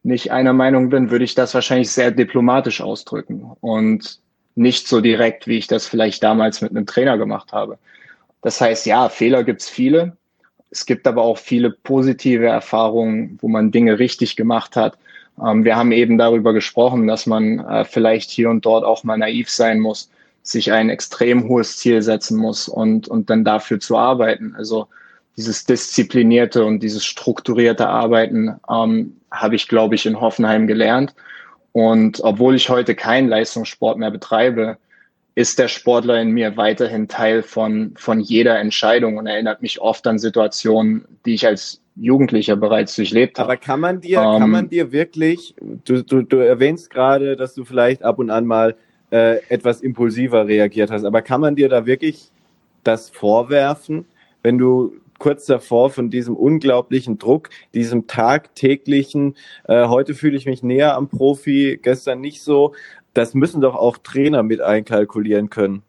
nicht 0.03 0.33
einer 0.33 0.53
Meinung 0.53 0.89
bin, 0.89 1.11
würde 1.11 1.25
ich 1.25 1.35
das 1.35 1.55
wahrscheinlich 1.55 1.91
sehr 1.91 2.11
diplomatisch 2.11 2.81
ausdrücken 2.81 3.51
und 3.61 4.19
nicht 4.55 4.89
so 4.89 5.01
direkt, 5.01 5.47
wie 5.47 5.59
ich 5.59 5.67
das 5.67 5.87
vielleicht 5.87 6.23
damals 6.23 6.61
mit 6.61 6.71
einem 6.71 6.87
Trainer 6.87 7.19
gemacht 7.19 7.53
habe. 7.53 7.79
Das 8.43 8.61
heißt, 8.61 8.87
ja, 8.87 9.09
Fehler 9.09 9.45
gibt's 9.45 9.69
viele. 9.69 10.17
Es 10.71 10.87
gibt 10.87 11.07
aber 11.07 11.23
auch 11.23 11.39
viele 11.39 11.71
positive 11.71 12.47
Erfahrungen, 12.47 13.39
wo 13.41 13.49
man 13.49 13.71
Dinge 13.71 13.99
richtig 13.99 14.37
gemacht 14.37 14.77
hat. 14.77 14.97
Ähm, 15.45 15.65
wir 15.65 15.77
haben 15.77 15.93
eben 15.93 16.17
darüber 16.17 16.53
gesprochen, 16.53 17.07
dass 17.07 17.27
man 17.27 17.61
äh, 17.61 17.85
vielleicht 17.85 18.31
hier 18.31 18.51
und 18.51 18.65
dort 18.65 18.85
auch 18.85 19.05
mal 19.05 19.19
naiv 19.19 19.51
sein 19.51 19.81
muss, 19.81 20.11
sich 20.43 20.73
ein 20.73 20.89
extrem 20.89 21.49
hohes 21.49 21.77
Ziel 21.77 22.03
setzen 22.03 22.39
muss 22.39 22.69
und, 22.69 23.09
und 23.09 23.31
dann 23.31 23.45
dafür 23.45 23.81
zu 23.81 23.97
arbeiten. 23.97 24.55
Also 24.57 24.89
dieses 25.37 25.64
disziplinierte 25.64 26.64
und 26.64 26.83
dieses 26.83 27.05
strukturierte 27.05 27.88
Arbeiten 27.88 28.57
ähm, 28.69 29.16
habe 29.31 29.57
ich, 29.57 29.69
glaube 29.69 29.95
ich, 29.95 30.07
in 30.07 30.21
Hoffenheim 30.21 30.66
gelernt. 30.66 31.14
Und 31.73 32.21
obwohl 32.23 32.57
ich 32.57 32.69
heute 32.69 32.95
keinen 32.95 33.29
Leistungssport 33.29 33.97
mehr 33.97 34.11
betreibe, 34.11 34.77
ist 35.35 35.59
der 35.59 35.69
Sportler 35.69 36.21
in 36.21 36.33
mir 36.33 36.57
weiterhin 36.57 37.09
Teil 37.09 37.43
von, 37.43 37.95
von 37.97 38.21
jeder 38.21 38.59
Entscheidung 38.59 39.16
und 39.16 39.27
erinnert 39.27 39.62
mich 39.62 39.81
oft 39.81 40.07
an 40.07 40.19
Situationen, 40.19 41.05
die 41.25 41.35
ich 41.35 41.47
als 41.47 41.81
Jugendlicher 41.97 42.57
bereits 42.57 42.97
durchlebt 42.97 43.38
habe. 43.38 43.53
Aber 43.53 43.57
kann 43.57 43.81
man 43.81 44.01
dir, 44.01 44.19
ähm, 44.19 44.38
kann 44.40 44.51
man 44.51 44.69
dir 44.69 44.93
wirklich, 44.93 45.55
du, 45.85 46.03
du, 46.03 46.23
du 46.23 46.38
erwähnst 46.38 46.90
gerade, 46.90 47.37
dass 47.37 47.55
du 47.55 47.64
vielleicht 47.64 48.03
ab 48.03 48.19
und 48.19 48.31
an 48.31 48.47
mal 48.47 48.75
äh, 49.11 49.38
etwas 49.49 49.81
impulsiver 49.81 50.47
reagiert 50.47 50.90
hast, 50.90 51.05
aber 51.05 51.23
kann 51.23 51.40
man 51.40 51.57
dir 51.57 51.69
da 51.69 51.87
wirklich 51.87 52.31
das 52.85 53.11
vorwerfen, 53.11 54.07
wenn 54.43 54.59
du 54.59 54.95
kurz 55.21 55.47
davor 55.47 55.91
von 55.91 56.11
diesem 56.11 56.35
unglaublichen 56.35 57.19
Druck, 57.19 57.51
diesem 57.75 58.09
tagtäglichen, 58.09 59.37
äh, 59.69 59.87
heute 59.87 60.15
fühle 60.15 60.37
ich 60.37 60.47
mich 60.47 60.65
näher 60.65 60.97
am 60.97 61.09
Profi, 61.09 61.79
gestern 61.81 62.21
nicht 62.21 62.43
so. 62.43 62.75
Das 63.15 63.35
müssen 63.35 63.61
doch 63.61 63.77
auch 63.77 63.99
Trainer 63.99 64.43
mit 64.43 64.61
einkalkulieren 64.61 65.51
können. 65.51 65.83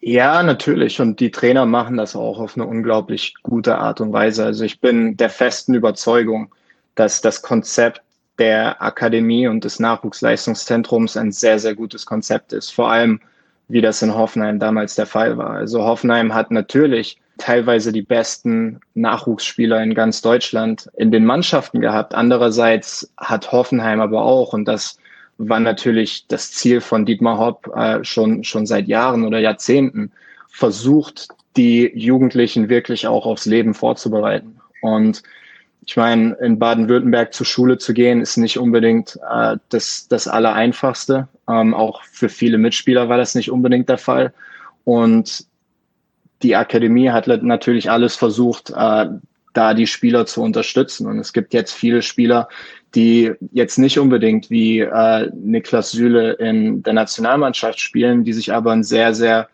Ja, 0.00 0.42
natürlich. 0.42 1.00
Und 1.00 1.18
die 1.20 1.30
Trainer 1.30 1.64
machen 1.64 1.96
das 1.96 2.14
auch 2.14 2.38
auf 2.38 2.56
eine 2.56 2.66
unglaublich 2.66 3.34
gute 3.42 3.78
Art 3.78 4.02
und 4.02 4.12
Weise. 4.12 4.44
Also 4.44 4.64
ich 4.64 4.80
bin 4.80 5.16
der 5.16 5.30
festen 5.30 5.72
Überzeugung, 5.72 6.54
dass 6.94 7.22
das 7.22 7.40
Konzept 7.40 8.02
der 8.38 8.82
Akademie 8.82 9.46
und 9.46 9.64
des 9.64 9.80
Nachwuchsleistungszentrums 9.80 11.16
ein 11.16 11.32
sehr, 11.32 11.58
sehr 11.58 11.74
gutes 11.74 12.04
Konzept 12.04 12.52
ist. 12.52 12.70
Vor 12.70 12.90
allem, 12.90 13.20
wie 13.68 13.80
das 13.80 14.02
in 14.02 14.14
Hoffenheim 14.14 14.58
damals 14.58 14.94
der 14.94 15.06
Fall 15.06 15.38
war. 15.38 15.50
Also 15.50 15.82
Hoffenheim 15.84 16.34
hat 16.34 16.50
natürlich 16.50 17.18
teilweise 17.38 17.92
die 17.92 18.02
besten 18.02 18.80
Nachwuchsspieler 18.94 19.82
in 19.82 19.94
ganz 19.94 20.22
Deutschland 20.22 20.88
in 20.96 21.10
den 21.10 21.24
Mannschaften 21.24 21.80
gehabt. 21.80 22.14
Andererseits 22.14 23.12
hat 23.16 23.52
Hoffenheim 23.52 24.00
aber 24.00 24.22
auch, 24.22 24.52
und 24.52 24.66
das 24.66 24.98
war 25.38 25.60
natürlich 25.60 26.26
das 26.28 26.52
Ziel 26.52 26.80
von 26.80 27.04
Dietmar 27.04 27.38
Hopp 27.38 27.70
äh, 27.74 28.04
schon, 28.04 28.44
schon 28.44 28.66
seit 28.66 28.86
Jahren 28.86 29.24
oder 29.24 29.38
Jahrzehnten, 29.38 30.12
versucht, 30.48 31.28
die 31.56 31.90
Jugendlichen 31.94 32.68
wirklich 32.68 33.06
auch 33.06 33.26
aufs 33.26 33.46
Leben 33.46 33.74
vorzubereiten. 33.74 34.60
Und 34.80 35.22
ich 35.86 35.96
meine, 35.96 36.34
in 36.40 36.58
Baden-Württemberg 36.58 37.34
zur 37.34 37.46
Schule 37.46 37.78
zu 37.78 37.92
gehen, 37.92 38.20
ist 38.20 38.36
nicht 38.36 38.58
unbedingt 38.58 39.18
äh, 39.30 39.56
das, 39.68 40.06
das 40.08 40.28
Allereinfachste. 40.28 41.28
Ähm, 41.48 41.74
auch 41.74 42.02
für 42.04 42.28
viele 42.28 42.58
Mitspieler 42.58 43.08
war 43.08 43.18
das 43.18 43.34
nicht 43.34 43.50
unbedingt 43.50 43.88
der 43.88 43.98
Fall. 43.98 44.32
Und 44.84 45.46
die 46.44 46.54
Akademie 46.54 47.10
hat 47.10 47.26
natürlich 47.26 47.90
alles 47.90 48.14
versucht, 48.14 48.70
äh, 48.70 49.06
da 49.54 49.74
die 49.74 49.86
Spieler 49.86 50.26
zu 50.26 50.42
unterstützen. 50.42 51.06
Und 51.06 51.18
es 51.18 51.32
gibt 51.32 51.54
jetzt 51.54 51.72
viele 51.72 52.02
Spieler, 52.02 52.48
die 52.94 53.32
jetzt 53.52 53.78
nicht 53.78 53.98
unbedingt 53.98 54.50
wie 54.50 54.80
äh, 54.80 55.30
Niklas 55.34 55.90
Süle 55.92 56.32
in 56.34 56.82
der 56.82 56.92
Nationalmannschaft 56.92 57.80
spielen, 57.80 58.24
die 58.24 58.34
sich 58.34 58.52
aber 58.52 58.72
ein 58.72 58.82
sehr, 58.82 59.14
sehr 59.14 59.48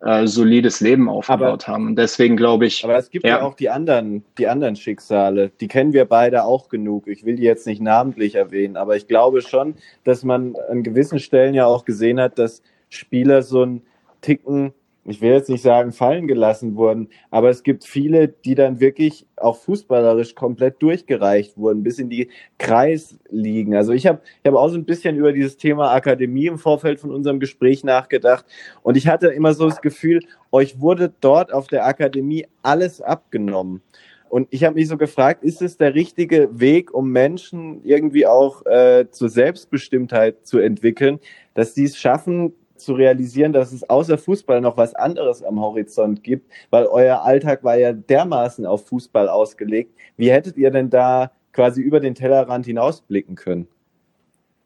äh, 0.00 0.26
solides 0.26 0.80
Leben 0.80 1.08
aufgebaut 1.08 1.64
aber, 1.64 1.72
haben. 1.72 1.86
Und 1.88 1.96
deswegen 1.96 2.36
glaube 2.36 2.66
ich. 2.66 2.84
Aber 2.84 2.96
es 2.96 3.10
gibt 3.10 3.26
ja. 3.26 3.38
ja. 3.38 3.42
auch 3.42 3.54
die 3.54 3.70
anderen, 3.70 4.22
die 4.38 4.46
anderen 4.46 4.76
Schicksale. 4.76 5.50
Die 5.60 5.68
kennen 5.68 5.92
wir 5.92 6.04
beide 6.04 6.44
auch 6.44 6.68
genug. 6.68 7.08
Ich 7.08 7.24
will 7.24 7.36
die 7.36 7.42
jetzt 7.42 7.66
nicht 7.66 7.82
namentlich 7.82 8.36
erwähnen, 8.36 8.76
aber 8.76 8.96
ich 8.96 9.08
glaube 9.08 9.42
schon, 9.42 9.74
dass 10.04 10.22
man 10.22 10.54
an 10.70 10.84
gewissen 10.84 11.18
Stellen 11.18 11.54
ja 11.54 11.66
auch 11.66 11.84
gesehen 11.84 12.20
hat, 12.20 12.38
dass 12.38 12.62
Spieler 12.88 13.42
so 13.42 13.64
ein 13.64 13.82
Ticken 14.20 14.72
ich 15.06 15.20
will 15.20 15.30
jetzt 15.30 15.48
nicht 15.48 15.62
sagen, 15.62 15.92
fallen 15.92 16.26
gelassen 16.26 16.76
wurden, 16.76 17.08
aber 17.30 17.48
es 17.48 17.62
gibt 17.62 17.84
viele, 17.84 18.28
die 18.28 18.54
dann 18.54 18.80
wirklich 18.80 19.26
auch 19.36 19.56
fußballerisch 19.56 20.34
komplett 20.34 20.82
durchgereicht 20.82 21.56
wurden, 21.56 21.82
bis 21.82 21.98
in 21.98 22.10
die 22.10 22.28
Kreisligen. 22.58 23.74
Also 23.74 23.92
ich 23.92 24.06
habe 24.06 24.20
ich 24.42 24.50
hab 24.50 24.56
auch 24.56 24.68
so 24.68 24.76
ein 24.76 24.84
bisschen 24.84 25.16
über 25.16 25.32
dieses 25.32 25.56
Thema 25.56 25.92
Akademie 25.92 26.46
im 26.46 26.58
Vorfeld 26.58 27.00
von 27.00 27.10
unserem 27.10 27.40
Gespräch 27.40 27.84
nachgedacht 27.84 28.44
und 28.82 28.96
ich 28.96 29.06
hatte 29.06 29.28
immer 29.28 29.54
so 29.54 29.68
das 29.68 29.80
Gefühl, 29.80 30.20
euch 30.50 30.80
wurde 30.80 31.12
dort 31.20 31.52
auf 31.52 31.68
der 31.68 31.86
Akademie 31.86 32.46
alles 32.62 33.00
abgenommen. 33.00 33.82
Und 34.28 34.48
ich 34.50 34.64
habe 34.64 34.74
mich 34.74 34.88
so 34.88 34.96
gefragt, 34.96 35.44
ist 35.44 35.62
es 35.62 35.76
der 35.76 35.94
richtige 35.94 36.48
Weg, 36.58 36.92
um 36.92 37.10
Menschen 37.10 37.80
irgendwie 37.84 38.26
auch 38.26 38.66
äh, 38.66 39.06
zur 39.10 39.28
Selbstbestimmtheit 39.28 40.46
zu 40.46 40.58
entwickeln, 40.58 41.20
dass 41.54 41.74
sie 41.74 41.84
es 41.84 41.96
schaffen, 41.96 42.52
zu 42.80 42.94
realisieren, 42.94 43.52
dass 43.52 43.72
es 43.72 43.88
außer 43.88 44.18
Fußball 44.18 44.60
noch 44.60 44.76
was 44.76 44.94
anderes 44.94 45.42
am 45.42 45.60
Horizont 45.60 46.22
gibt, 46.22 46.50
weil 46.70 46.86
euer 46.86 47.22
Alltag 47.22 47.64
war 47.64 47.76
ja 47.76 47.92
dermaßen 47.92 48.66
auf 48.66 48.86
Fußball 48.86 49.28
ausgelegt. 49.28 49.94
Wie 50.16 50.30
hättet 50.30 50.56
ihr 50.56 50.70
denn 50.70 50.90
da 50.90 51.30
quasi 51.52 51.80
über 51.80 52.00
den 52.00 52.14
Tellerrand 52.14 52.66
hinausblicken 52.66 53.34
können? 53.34 53.66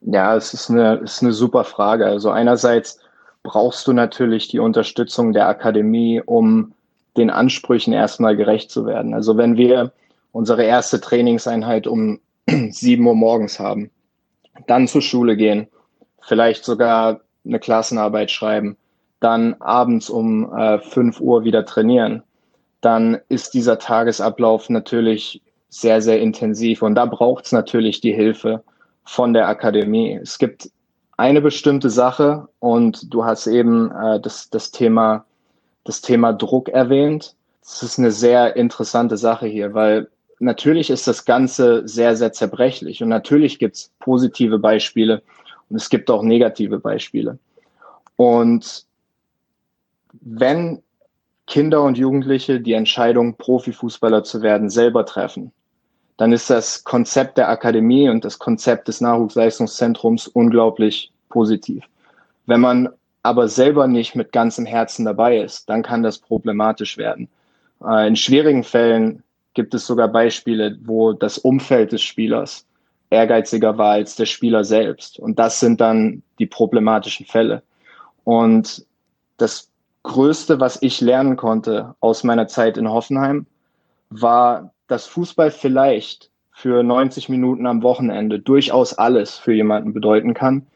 Ja, 0.02 0.36
es 0.36 0.54
ist 0.54 0.70
eine, 0.70 0.96
ist 0.96 1.22
eine 1.22 1.32
super 1.32 1.64
Frage. 1.64 2.06
Also 2.06 2.30
einerseits 2.30 2.98
brauchst 3.42 3.86
du 3.86 3.92
natürlich 3.92 4.48
die 4.48 4.58
Unterstützung 4.58 5.32
der 5.32 5.48
Akademie, 5.48 6.22
um 6.24 6.72
den 7.16 7.30
Ansprüchen 7.30 7.92
erstmal 7.92 8.36
gerecht 8.36 8.70
zu 8.70 8.86
werden. 8.86 9.14
Also 9.14 9.36
wenn 9.36 9.56
wir 9.56 9.92
unsere 10.32 10.64
erste 10.64 11.00
Trainingseinheit 11.00 11.86
um 11.86 12.20
sieben 12.70 13.06
Uhr 13.06 13.14
morgens 13.14 13.58
haben, 13.58 13.90
dann 14.66 14.88
zur 14.88 15.02
Schule 15.02 15.36
gehen, 15.36 15.68
vielleicht 16.22 16.64
sogar 16.64 17.20
eine 17.44 17.58
Klassenarbeit 17.58 18.30
schreiben, 18.30 18.76
dann 19.20 19.54
abends 19.60 20.10
um 20.10 20.52
äh, 20.52 20.78
5 20.78 21.20
Uhr 21.20 21.44
wieder 21.44 21.64
trainieren, 21.64 22.22
dann 22.80 23.18
ist 23.28 23.54
dieser 23.54 23.78
Tagesablauf 23.78 24.70
natürlich 24.70 25.42
sehr, 25.68 26.02
sehr 26.02 26.20
intensiv. 26.20 26.82
Und 26.82 26.94
da 26.94 27.06
braucht 27.06 27.46
es 27.46 27.52
natürlich 27.52 28.00
die 28.00 28.14
Hilfe 28.14 28.62
von 29.04 29.32
der 29.32 29.48
Akademie. 29.48 30.18
Es 30.20 30.38
gibt 30.38 30.70
eine 31.16 31.42
bestimmte 31.42 31.90
Sache 31.90 32.48
und 32.60 33.12
du 33.12 33.24
hast 33.24 33.46
eben 33.46 33.90
äh, 33.90 34.20
das, 34.20 34.48
das, 34.50 34.70
Thema, 34.70 35.26
das 35.84 36.00
Thema 36.00 36.32
Druck 36.32 36.68
erwähnt. 36.70 37.36
Das 37.62 37.82
ist 37.82 37.98
eine 37.98 38.10
sehr 38.10 38.56
interessante 38.56 39.18
Sache 39.18 39.46
hier, 39.46 39.74
weil 39.74 40.08
natürlich 40.38 40.88
ist 40.88 41.06
das 41.06 41.26
Ganze 41.26 41.86
sehr, 41.86 42.16
sehr 42.16 42.32
zerbrechlich 42.32 43.02
und 43.02 43.10
natürlich 43.10 43.58
gibt 43.58 43.76
es 43.76 43.92
positive 44.00 44.58
Beispiele 44.58 45.22
und 45.70 45.76
es 45.76 45.88
gibt 45.88 46.10
auch 46.10 46.22
negative 46.22 46.78
Beispiele. 46.78 47.38
Und 48.16 48.84
wenn 50.20 50.82
Kinder 51.46 51.82
und 51.82 51.96
Jugendliche 51.96 52.60
die 52.60 52.74
Entscheidung, 52.74 53.36
Profifußballer 53.36 54.24
zu 54.24 54.42
werden, 54.42 54.68
selber 54.68 55.06
treffen, 55.06 55.52
dann 56.16 56.32
ist 56.32 56.50
das 56.50 56.84
Konzept 56.84 57.38
der 57.38 57.48
Akademie 57.48 58.08
und 58.08 58.24
das 58.24 58.38
Konzept 58.38 58.88
des 58.88 59.00
Nachwuchsleistungszentrums 59.00 60.28
unglaublich 60.28 61.12
positiv. 61.30 61.84
Wenn 62.46 62.60
man 62.60 62.90
aber 63.22 63.48
selber 63.48 63.86
nicht 63.86 64.14
mit 64.14 64.32
ganzem 64.32 64.66
Herzen 64.66 65.04
dabei 65.04 65.38
ist, 65.38 65.68
dann 65.68 65.82
kann 65.82 66.02
das 66.02 66.18
problematisch 66.18 66.98
werden. 66.98 67.28
Äh, 67.82 68.08
in 68.08 68.16
schwierigen 68.16 68.64
Fällen 68.64 69.22
gibt 69.54 69.74
es 69.74 69.86
sogar 69.86 70.08
Beispiele, 70.08 70.78
wo 70.82 71.12
das 71.12 71.38
Umfeld 71.38 71.92
des 71.92 72.02
Spielers 72.02 72.66
ehrgeiziger 73.10 73.76
war 73.76 73.92
als 73.92 74.16
der 74.16 74.26
Spieler 74.26 74.64
selbst. 74.64 75.18
Und 75.18 75.38
das 75.38 75.60
sind 75.60 75.80
dann 75.80 76.22
die 76.38 76.46
problematischen 76.46 77.26
Fälle. 77.26 77.62
Und 78.24 78.86
das 79.36 79.68
Größte, 80.02 80.60
was 80.60 80.80
ich 80.82 81.00
lernen 81.00 81.36
konnte 81.36 81.94
aus 82.00 82.24
meiner 82.24 82.48
Zeit 82.48 82.78
in 82.78 82.88
Hoffenheim, 82.88 83.46
war, 84.08 84.72
dass 84.86 85.06
Fußball 85.06 85.50
vielleicht 85.50 86.30
für 86.52 86.82
90 86.82 87.28
Minuten 87.28 87.66
am 87.66 87.82
Wochenende 87.82 88.38
durchaus 88.38 88.94
alles 88.94 89.36
für 89.36 89.54
jemanden 89.54 89.92
bedeuten 89.92 90.34
kann, 90.34 90.66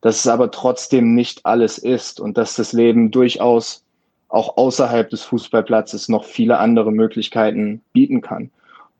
dass 0.00 0.20
es 0.20 0.26
aber 0.26 0.50
trotzdem 0.50 1.14
nicht 1.14 1.44
alles 1.44 1.78
ist 1.78 2.20
und 2.20 2.38
dass 2.38 2.54
das 2.54 2.72
Leben 2.72 3.10
durchaus 3.10 3.84
auch 4.28 4.56
außerhalb 4.56 5.10
des 5.10 5.24
Fußballplatzes 5.24 6.08
noch 6.08 6.24
viele 6.24 6.58
andere 6.58 6.92
Möglichkeiten 6.92 7.82
bieten 7.92 8.20
kann. 8.20 8.50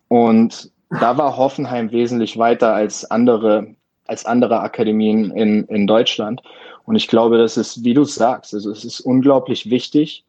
Und 0.09 0.72
da 1.01 1.17
war 1.17 1.37
Hoffenheim 1.37 1.91
wesentlich 1.91 2.39
weiter 2.39 2.75
als 2.75 3.11
andere, 3.11 3.75
als 4.07 4.27
andere 4.27 4.61
Akademien 4.61 5.31
in, 5.31 5.65
in 5.65 5.87
Deutschland. 5.87 6.43
Und 6.85 6.97
ich 6.97 7.09
glaube, 7.09 7.39
das 7.39 7.57
ist, 7.57 7.85
wie 7.85 7.95
du 7.95 8.05
sagst, 8.05 8.55
also 8.55 8.71
es 8.71 8.85
ist 8.85 9.01
unglaublich 9.01 9.71
wichtig, 9.71 10.25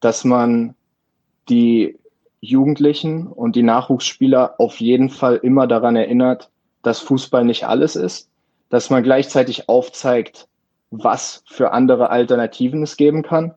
dass 0.00 0.24
man 0.24 0.74
die 1.48 1.98
Jugendlichen 2.40 3.26
und 3.26 3.56
die 3.56 3.62
Nachwuchsspieler 3.62 4.54
auf 4.58 4.80
jeden 4.80 5.10
Fall 5.10 5.36
immer 5.36 5.66
daran 5.66 5.96
erinnert, 5.96 6.50
dass 6.82 7.00
Fußball 7.00 7.44
nicht 7.44 7.66
alles 7.66 7.96
ist, 7.96 8.28
dass 8.70 8.90
man 8.90 9.02
gleichzeitig 9.02 9.68
aufzeigt, 9.68 10.48
was 10.90 11.42
für 11.46 11.72
andere 11.72 12.10
Alternativen 12.10 12.82
es 12.82 12.96
geben 12.96 13.22
kann 13.22 13.54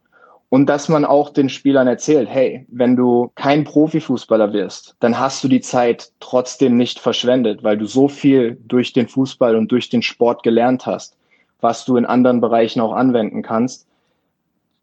und 0.51 0.67
dass 0.67 0.87
man 0.87 1.05
auch 1.05 1.31
den 1.31 1.49
Spielern 1.49 1.87
erzählt, 1.87 2.29
hey, 2.29 2.67
wenn 2.69 2.95
du 2.95 3.31
kein 3.33 3.63
Profifußballer 3.63 4.53
wirst, 4.53 4.95
dann 4.99 5.17
hast 5.17 5.43
du 5.43 5.47
die 5.47 5.61
Zeit 5.61 6.11
trotzdem 6.19 6.77
nicht 6.77 6.99
verschwendet, 6.99 7.63
weil 7.63 7.79
du 7.79 7.85
so 7.85 8.07
viel 8.07 8.59
durch 8.67 8.93
den 8.93 9.07
Fußball 9.07 9.55
und 9.55 9.71
durch 9.71 9.89
den 9.89 10.03
Sport 10.03 10.43
gelernt 10.43 10.85
hast 10.85 11.17
was 11.61 11.85
du 11.85 11.95
in 11.95 12.05
anderen 12.05 12.41
Bereichen 12.41 12.81
auch 12.81 12.93
anwenden 12.93 13.43
kannst. 13.43 13.87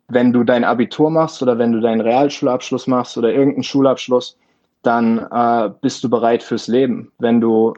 Wenn 0.08 0.32
du 0.32 0.44
dein 0.44 0.64
Abitur 0.64 1.10
machst 1.10 1.42
oder 1.42 1.58
wenn 1.58 1.72
du 1.72 1.80
deinen 1.80 2.00
Realschulabschluss 2.00 2.86
machst 2.86 3.18
oder 3.18 3.30
irgendeinen 3.30 3.64
Schulabschluss, 3.64 4.38
dann 4.82 5.18
äh, 5.18 5.70
bist 5.82 6.02
du 6.02 6.08
bereit 6.08 6.42
fürs 6.42 6.68
Leben. 6.68 7.12
Wenn 7.18 7.40
du 7.40 7.74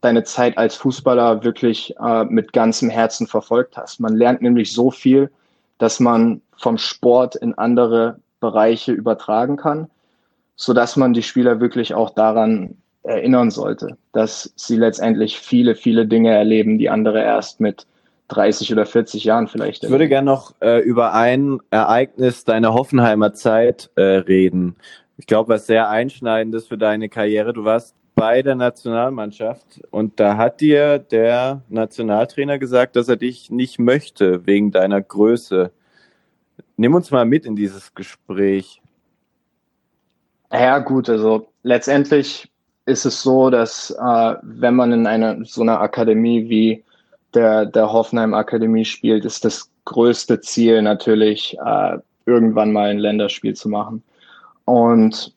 deine 0.00 0.24
Zeit 0.24 0.56
als 0.58 0.74
Fußballer 0.76 1.44
wirklich 1.44 1.94
äh, 2.00 2.24
mit 2.24 2.52
ganzem 2.52 2.88
Herzen 2.88 3.26
verfolgt 3.26 3.76
hast. 3.76 4.00
Man 4.00 4.16
lernt 4.16 4.40
nämlich 4.40 4.72
so 4.72 4.90
viel, 4.90 5.30
dass 5.78 6.00
man 6.00 6.40
vom 6.60 6.78
Sport 6.78 7.36
in 7.36 7.54
andere 7.54 8.20
Bereiche 8.38 8.92
übertragen 8.92 9.56
kann, 9.56 9.88
so 10.56 10.72
dass 10.72 10.96
man 10.96 11.14
die 11.14 11.22
Spieler 11.22 11.58
wirklich 11.60 11.94
auch 11.94 12.10
daran 12.10 12.76
erinnern 13.02 13.50
sollte, 13.50 13.96
dass 14.12 14.52
sie 14.56 14.76
letztendlich 14.76 15.40
viele, 15.40 15.74
viele 15.74 16.06
Dinge 16.06 16.32
erleben, 16.32 16.78
die 16.78 16.90
andere 16.90 17.22
erst 17.22 17.60
mit 17.60 17.86
30 18.28 18.72
oder 18.72 18.84
40 18.84 19.24
Jahren 19.24 19.48
vielleicht. 19.48 19.84
Ich 19.84 19.90
würde 19.90 20.08
gerne 20.08 20.26
noch 20.26 20.54
äh, 20.60 20.80
über 20.80 21.14
ein 21.14 21.60
Ereignis 21.70 22.44
deiner 22.44 22.74
Hoffenheimer 22.74 23.32
Zeit 23.32 23.90
äh, 23.96 24.02
reden. 24.02 24.76
Ich 25.16 25.26
glaube, 25.26 25.54
was 25.54 25.66
sehr 25.66 25.88
einschneidendes 25.88 26.66
für 26.68 26.78
deine 26.78 27.08
Karriere. 27.08 27.52
Du 27.52 27.64
warst 27.64 27.94
bei 28.14 28.42
der 28.42 28.54
Nationalmannschaft 28.54 29.80
und 29.90 30.20
da 30.20 30.36
hat 30.36 30.60
dir 30.60 30.98
der 30.98 31.62
Nationaltrainer 31.70 32.58
gesagt, 32.58 32.96
dass 32.96 33.08
er 33.08 33.16
dich 33.16 33.50
nicht 33.50 33.78
möchte 33.78 34.46
wegen 34.46 34.70
deiner 34.70 35.00
Größe. 35.00 35.72
Nimm 36.76 36.94
uns 36.94 37.10
mal 37.10 37.24
mit 37.24 37.46
in 37.46 37.56
dieses 37.56 37.94
Gespräch. 37.94 38.80
Ja, 40.52 40.78
gut, 40.78 41.08
also 41.08 41.48
letztendlich 41.62 42.50
ist 42.86 43.04
es 43.04 43.22
so, 43.22 43.50
dass 43.50 43.90
äh, 43.90 44.34
wenn 44.42 44.74
man 44.74 44.92
in 44.92 45.06
einer 45.06 45.44
so 45.44 45.62
einer 45.62 45.80
Akademie 45.80 46.48
wie 46.48 46.84
der, 47.34 47.66
der 47.66 47.92
Hoffenheim 47.92 48.34
Akademie 48.34 48.84
spielt, 48.84 49.24
ist 49.24 49.44
das 49.44 49.70
größte 49.84 50.40
Ziel 50.40 50.82
natürlich, 50.82 51.56
äh, 51.64 51.98
irgendwann 52.26 52.72
mal 52.72 52.90
ein 52.90 52.98
Länderspiel 52.98 53.54
zu 53.54 53.68
machen. 53.68 54.02
Und 54.64 55.34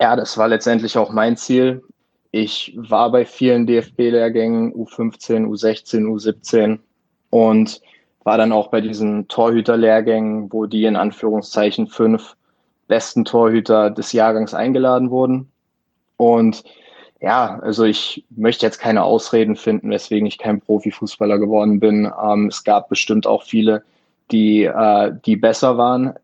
ja, 0.00 0.16
das 0.16 0.36
war 0.36 0.48
letztendlich 0.48 0.98
auch 0.98 1.10
mein 1.10 1.36
Ziel. 1.36 1.82
Ich 2.30 2.74
war 2.76 3.10
bei 3.10 3.24
vielen 3.24 3.66
DFB-Lehrgängen 3.66 4.74
U15, 4.74 5.46
U16, 5.46 6.04
U17 6.06 6.78
und 7.30 7.80
war 8.26 8.38
dann 8.38 8.50
auch 8.50 8.68
bei 8.68 8.80
diesen 8.80 9.28
Torhüter-Lehrgängen, 9.28 10.52
wo 10.52 10.66
die 10.66 10.84
in 10.84 10.96
Anführungszeichen 10.96 11.86
fünf 11.86 12.34
besten 12.88 13.24
Torhüter 13.24 13.88
des 13.88 14.12
Jahrgangs 14.12 14.52
eingeladen 14.52 15.10
wurden. 15.10 15.48
Und 16.16 16.64
ja, 17.20 17.60
also 17.62 17.84
ich 17.84 18.24
möchte 18.30 18.66
jetzt 18.66 18.80
keine 18.80 19.04
Ausreden 19.04 19.54
finden, 19.54 19.90
weswegen 19.90 20.26
ich 20.26 20.38
kein 20.38 20.60
Profifußballer 20.60 21.38
geworden 21.38 21.78
bin. 21.78 22.10
Ähm, 22.20 22.48
es 22.48 22.64
gab 22.64 22.88
bestimmt 22.88 23.28
auch 23.28 23.44
viele, 23.44 23.84
die, 24.32 24.64
äh, 24.64 25.12
die 25.24 25.36
besser 25.36 25.78
waren. 25.78 26.14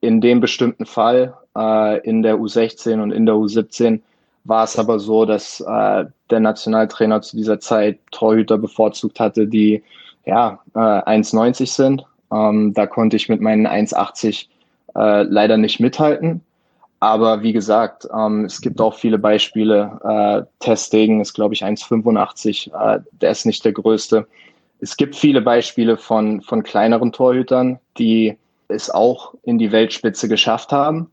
In 0.00 0.22
dem 0.22 0.40
bestimmten 0.40 0.86
Fall, 0.86 1.34
äh, 1.54 2.00
in 2.08 2.22
der 2.22 2.36
U16 2.36 3.02
und 3.02 3.10
in 3.10 3.26
der 3.26 3.34
U17, 3.34 4.00
war 4.44 4.64
es 4.64 4.78
aber 4.78 4.98
so, 4.98 5.26
dass 5.26 5.60
äh, 5.60 6.06
der 6.30 6.40
Nationaltrainer 6.40 7.20
zu 7.20 7.36
dieser 7.36 7.60
Zeit 7.60 7.98
Torhüter 8.12 8.56
bevorzugt 8.56 9.20
hatte, 9.20 9.46
die 9.46 9.82
ja 10.24 10.60
äh, 10.74 10.78
1,90 10.78 11.66
sind. 11.66 12.04
Ähm, 12.32 12.74
da 12.74 12.86
konnte 12.86 13.16
ich 13.16 13.28
mit 13.28 13.40
meinen 13.40 13.66
1,80 13.66 14.46
äh, 14.94 15.22
leider 15.22 15.56
nicht 15.56 15.80
mithalten. 15.80 16.42
Aber 17.00 17.42
wie 17.42 17.52
gesagt, 17.52 18.06
ähm, 18.14 18.44
es 18.44 18.60
gibt 18.60 18.80
auch 18.80 18.94
viele 18.94 19.18
Beispiele. 19.18 20.00
Äh, 20.04 20.64
Testegen 20.64 21.20
ist, 21.20 21.32
glaube 21.32 21.54
ich, 21.54 21.64
1,85. 21.64 22.72
Äh, 22.74 23.00
der 23.12 23.30
ist 23.30 23.46
nicht 23.46 23.64
der 23.64 23.72
größte. 23.72 24.26
Es 24.80 24.96
gibt 24.96 25.16
viele 25.16 25.40
Beispiele 25.40 25.96
von, 25.96 26.42
von 26.42 26.62
kleineren 26.62 27.12
Torhütern, 27.12 27.78
die 27.98 28.36
es 28.68 28.90
auch 28.90 29.34
in 29.42 29.58
die 29.58 29.72
Weltspitze 29.72 30.28
geschafft 30.28 30.72
haben. 30.72 31.10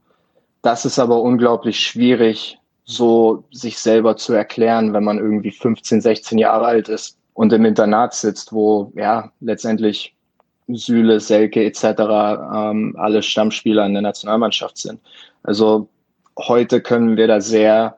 Das 0.62 0.86
ist 0.86 1.00
aber 1.00 1.22
unglaublich 1.22 1.80
schwierig, 1.80 2.60
so 2.84 3.44
sich 3.52 3.80
selber 3.80 4.18
zu 4.18 4.34
erklären, 4.34 4.94
wenn 4.94 5.04
man 5.04 5.20
irgendwie 5.20 5.52
15, 5.52 6.02
16 6.02 6.38
Jahre 6.38 6.66
alt 6.66 6.90
ist 6.90 7.18
und 7.38 7.54
im 7.54 7.66
Internat 7.66 8.16
sitzt, 8.16 8.52
wo 8.52 8.92
ja 8.96 9.32
letztendlich 9.42 10.16
Süle, 10.70 11.20
Selke 11.20 11.64
etc. 11.64 11.84
Ähm, 11.84 12.96
alle 12.98 13.22
Stammspieler 13.22 13.86
in 13.86 13.94
der 13.94 14.02
Nationalmannschaft 14.02 14.80
sind. 14.80 15.00
Also 15.44 15.88
heute 16.36 16.82
können 16.82 17.16
wir 17.16 17.28
da 17.28 17.40
sehr 17.40 17.96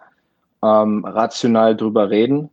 ähm, 0.62 1.06
rational 1.06 1.78
drüber 1.78 2.10
reden. 2.10 2.50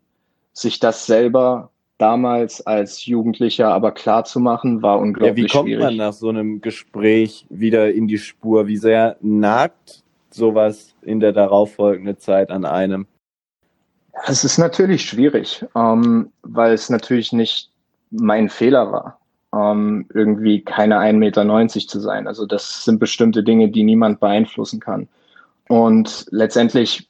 Sich 0.52 0.78
das 0.78 1.06
selber 1.06 1.70
damals 1.98 2.64
als 2.64 3.04
Jugendlicher 3.04 3.74
aber 3.74 3.90
klar 3.90 4.24
zu 4.24 4.38
machen, 4.38 4.80
war 4.80 5.00
unglaublich 5.00 5.50
schwierig. 5.50 5.52
Ja, 5.52 5.58
wie 5.58 5.58
kommt 5.58 5.68
schwierig. 5.68 5.84
man 5.84 5.96
nach 5.96 6.12
so 6.12 6.28
einem 6.28 6.60
Gespräch 6.60 7.46
wieder 7.50 7.92
in 7.92 8.06
die 8.06 8.18
Spur? 8.18 8.68
Wie 8.68 8.76
sehr 8.76 9.16
nagt 9.20 10.04
sowas 10.30 10.94
in 11.02 11.18
der 11.18 11.32
darauffolgenden 11.32 12.20
Zeit 12.20 12.52
an 12.52 12.64
einem? 12.64 13.08
Es 14.24 14.44
ist 14.44 14.58
natürlich 14.58 15.04
schwierig, 15.04 15.64
ähm, 15.74 16.32
weil 16.42 16.72
es 16.72 16.90
natürlich 16.90 17.32
nicht 17.32 17.70
mein 18.10 18.48
Fehler 18.48 18.90
war. 18.92 19.18
ähm, 19.52 20.06
irgendwie 20.12 20.62
keine 20.62 20.98
1,90 20.98 21.14
Meter 21.14 21.88
zu 21.88 22.00
sein. 22.00 22.26
Also 22.26 22.46
das 22.46 22.84
sind 22.84 22.98
bestimmte 22.98 23.42
Dinge, 23.42 23.68
die 23.68 23.84
niemand 23.84 24.20
beeinflussen 24.20 24.80
kann. 24.80 25.08
Und 25.68 26.26
letztendlich 26.30 27.08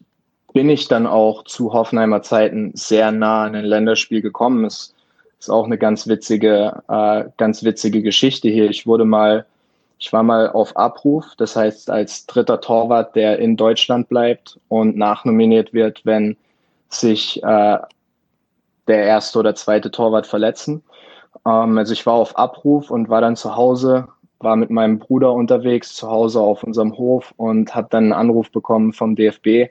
bin 0.53 0.71
ich 0.71 0.89
dann 0.89 1.07
auch 1.07 1.45
zu 1.45 1.73
Hoffenheimer 1.73 2.23
Zeiten 2.23 2.73
sehr 2.75 3.13
nah 3.13 3.45
an 3.45 3.55
ein 3.55 3.65
Länderspiel 3.65 4.23
gekommen. 4.23 4.65
Es 4.65 4.95
ist 5.39 5.51
auch 5.51 5.67
eine 5.67 5.79
ganz 5.79 6.07
witzige, 6.07 6.83
äh, 6.89 7.25
ganz 7.37 7.63
witzige 7.65 8.03
Geschichte 8.03 8.49
hier. 8.49 8.71
Ich 8.71 8.87
wurde 8.87 9.05
mal, 9.05 9.45
ich 9.99 10.13
war 10.13 10.23
mal 10.23 10.51
auf 10.51 10.77
Abruf, 10.77 11.35
das 11.37 11.57
heißt 11.57 11.91
als 11.91 12.27
dritter 12.27 12.61
Torwart, 12.61 13.17
der 13.17 13.39
in 13.39 13.57
Deutschland 13.57 14.09
bleibt 14.09 14.59
und 14.69 14.97
nachnominiert 14.97 15.75
wird, 15.75 16.03
wenn 16.05 16.37
sich 16.89 17.43
äh, 17.43 17.79
der 18.89 19.05
erste 19.05 19.39
oder 19.39 19.55
zweite 19.55 19.91
Torwart 19.91 20.27
verletzen. 20.27 20.83
Ähm, 21.45 21.79
also 21.79 21.93
ich 21.93 22.07
war 22.07 22.15
auf 22.15 22.39
Abruf 22.39 22.91
und 22.91 23.09
war 23.09 23.21
dann 23.21 23.37
zu 23.37 23.57
Hause, 23.57 24.09
war 24.39 24.57
mit 24.57 24.71
meinem 24.71 24.99
Bruder 24.99 25.33
unterwegs, 25.33 25.95
zu 25.95 26.09
Hause 26.11 26.41
auf 26.41 26.63
unserem 26.63 26.97
Hof 26.97 27.33
und 27.37 27.75
habe 27.75 27.89
dann 27.91 28.05
einen 28.05 28.13
Anruf 28.13 28.51
bekommen 28.51 28.93
vom 28.93 29.17
DFB, 29.17 29.71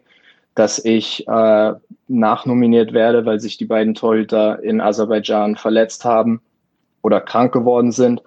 dass 0.55 0.83
ich 0.83 1.27
äh, 1.27 1.73
nachnominiert 2.07 2.93
werde, 2.93 3.25
weil 3.25 3.39
sich 3.39 3.57
die 3.57 3.65
beiden 3.65 3.93
Torhüter 3.93 4.63
in 4.63 4.81
Aserbaidschan 4.81 5.55
verletzt 5.55 6.05
haben 6.05 6.41
oder 7.01 7.21
krank 7.21 7.53
geworden 7.53 7.91
sind 7.91 8.21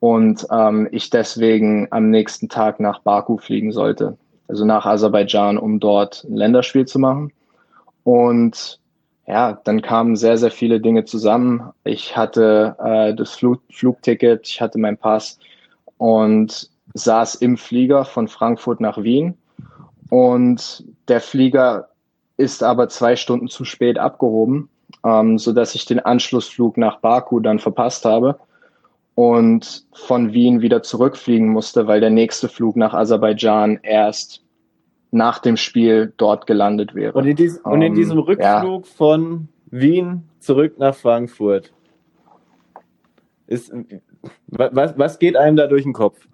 und 0.00 0.46
ähm, 0.50 0.88
ich 0.90 1.10
deswegen 1.10 1.88
am 1.90 2.10
nächsten 2.10 2.48
Tag 2.48 2.80
nach 2.80 3.00
Baku 3.00 3.38
fliegen 3.38 3.72
sollte, 3.72 4.16
also 4.48 4.64
nach 4.64 4.86
Aserbaidschan, 4.86 5.58
um 5.58 5.80
dort 5.80 6.24
ein 6.24 6.36
Länderspiel 6.36 6.86
zu 6.86 6.98
machen. 6.98 7.32
Und 8.06 8.78
ja, 9.26 9.60
dann 9.64 9.82
kamen 9.82 10.14
sehr, 10.14 10.38
sehr 10.38 10.52
viele 10.52 10.80
Dinge 10.80 11.06
zusammen. 11.06 11.72
Ich 11.82 12.16
hatte 12.16 12.76
äh, 12.78 13.12
das 13.16 13.34
Flug 13.34 13.60
Flugticket, 13.68 14.46
ich 14.46 14.60
hatte 14.60 14.78
meinen 14.78 14.96
Pass 14.96 15.40
und 15.98 16.70
saß 16.94 17.34
im 17.34 17.56
Flieger 17.56 18.04
von 18.04 18.28
Frankfurt 18.28 18.80
nach 18.80 19.02
Wien. 19.02 19.36
Und 20.08 20.84
der 21.08 21.20
Flieger 21.20 21.88
ist 22.36 22.62
aber 22.62 22.88
zwei 22.88 23.16
Stunden 23.16 23.48
zu 23.48 23.64
spät 23.64 23.98
abgehoben, 23.98 24.68
ähm, 25.04 25.36
so 25.36 25.52
dass 25.52 25.74
ich 25.74 25.84
den 25.84 25.98
Anschlussflug 25.98 26.76
nach 26.76 27.00
Baku 27.00 27.40
dann 27.40 27.58
verpasst 27.58 28.04
habe 28.04 28.38
und 29.16 29.84
von 29.94 30.32
Wien 30.32 30.60
wieder 30.60 30.84
zurückfliegen 30.84 31.48
musste, 31.48 31.88
weil 31.88 31.98
der 31.98 32.10
nächste 32.10 32.48
Flug 32.48 32.76
nach 32.76 32.94
Aserbaidschan 32.94 33.80
erst 33.82 34.45
nach 35.10 35.38
dem 35.38 35.56
Spiel 35.56 36.12
dort 36.16 36.46
gelandet 36.46 36.94
wäre. 36.94 37.12
Und 37.12 37.26
in, 37.26 37.36
dies, 37.36 37.58
um, 37.58 37.72
und 37.72 37.82
in 37.82 37.92
ähm, 37.92 37.94
diesem 37.94 38.18
Rückflug 38.18 38.86
ja. 38.86 38.92
von 38.96 39.48
Wien 39.70 40.24
zurück 40.40 40.78
nach 40.78 40.94
Frankfurt 40.94 41.72
ist 43.46 43.72
was, 44.48 44.98
was 44.98 45.18
geht 45.18 45.36
einem 45.36 45.56
da 45.56 45.66
durch 45.66 45.84
den 45.84 45.92
Kopf? 45.92 46.26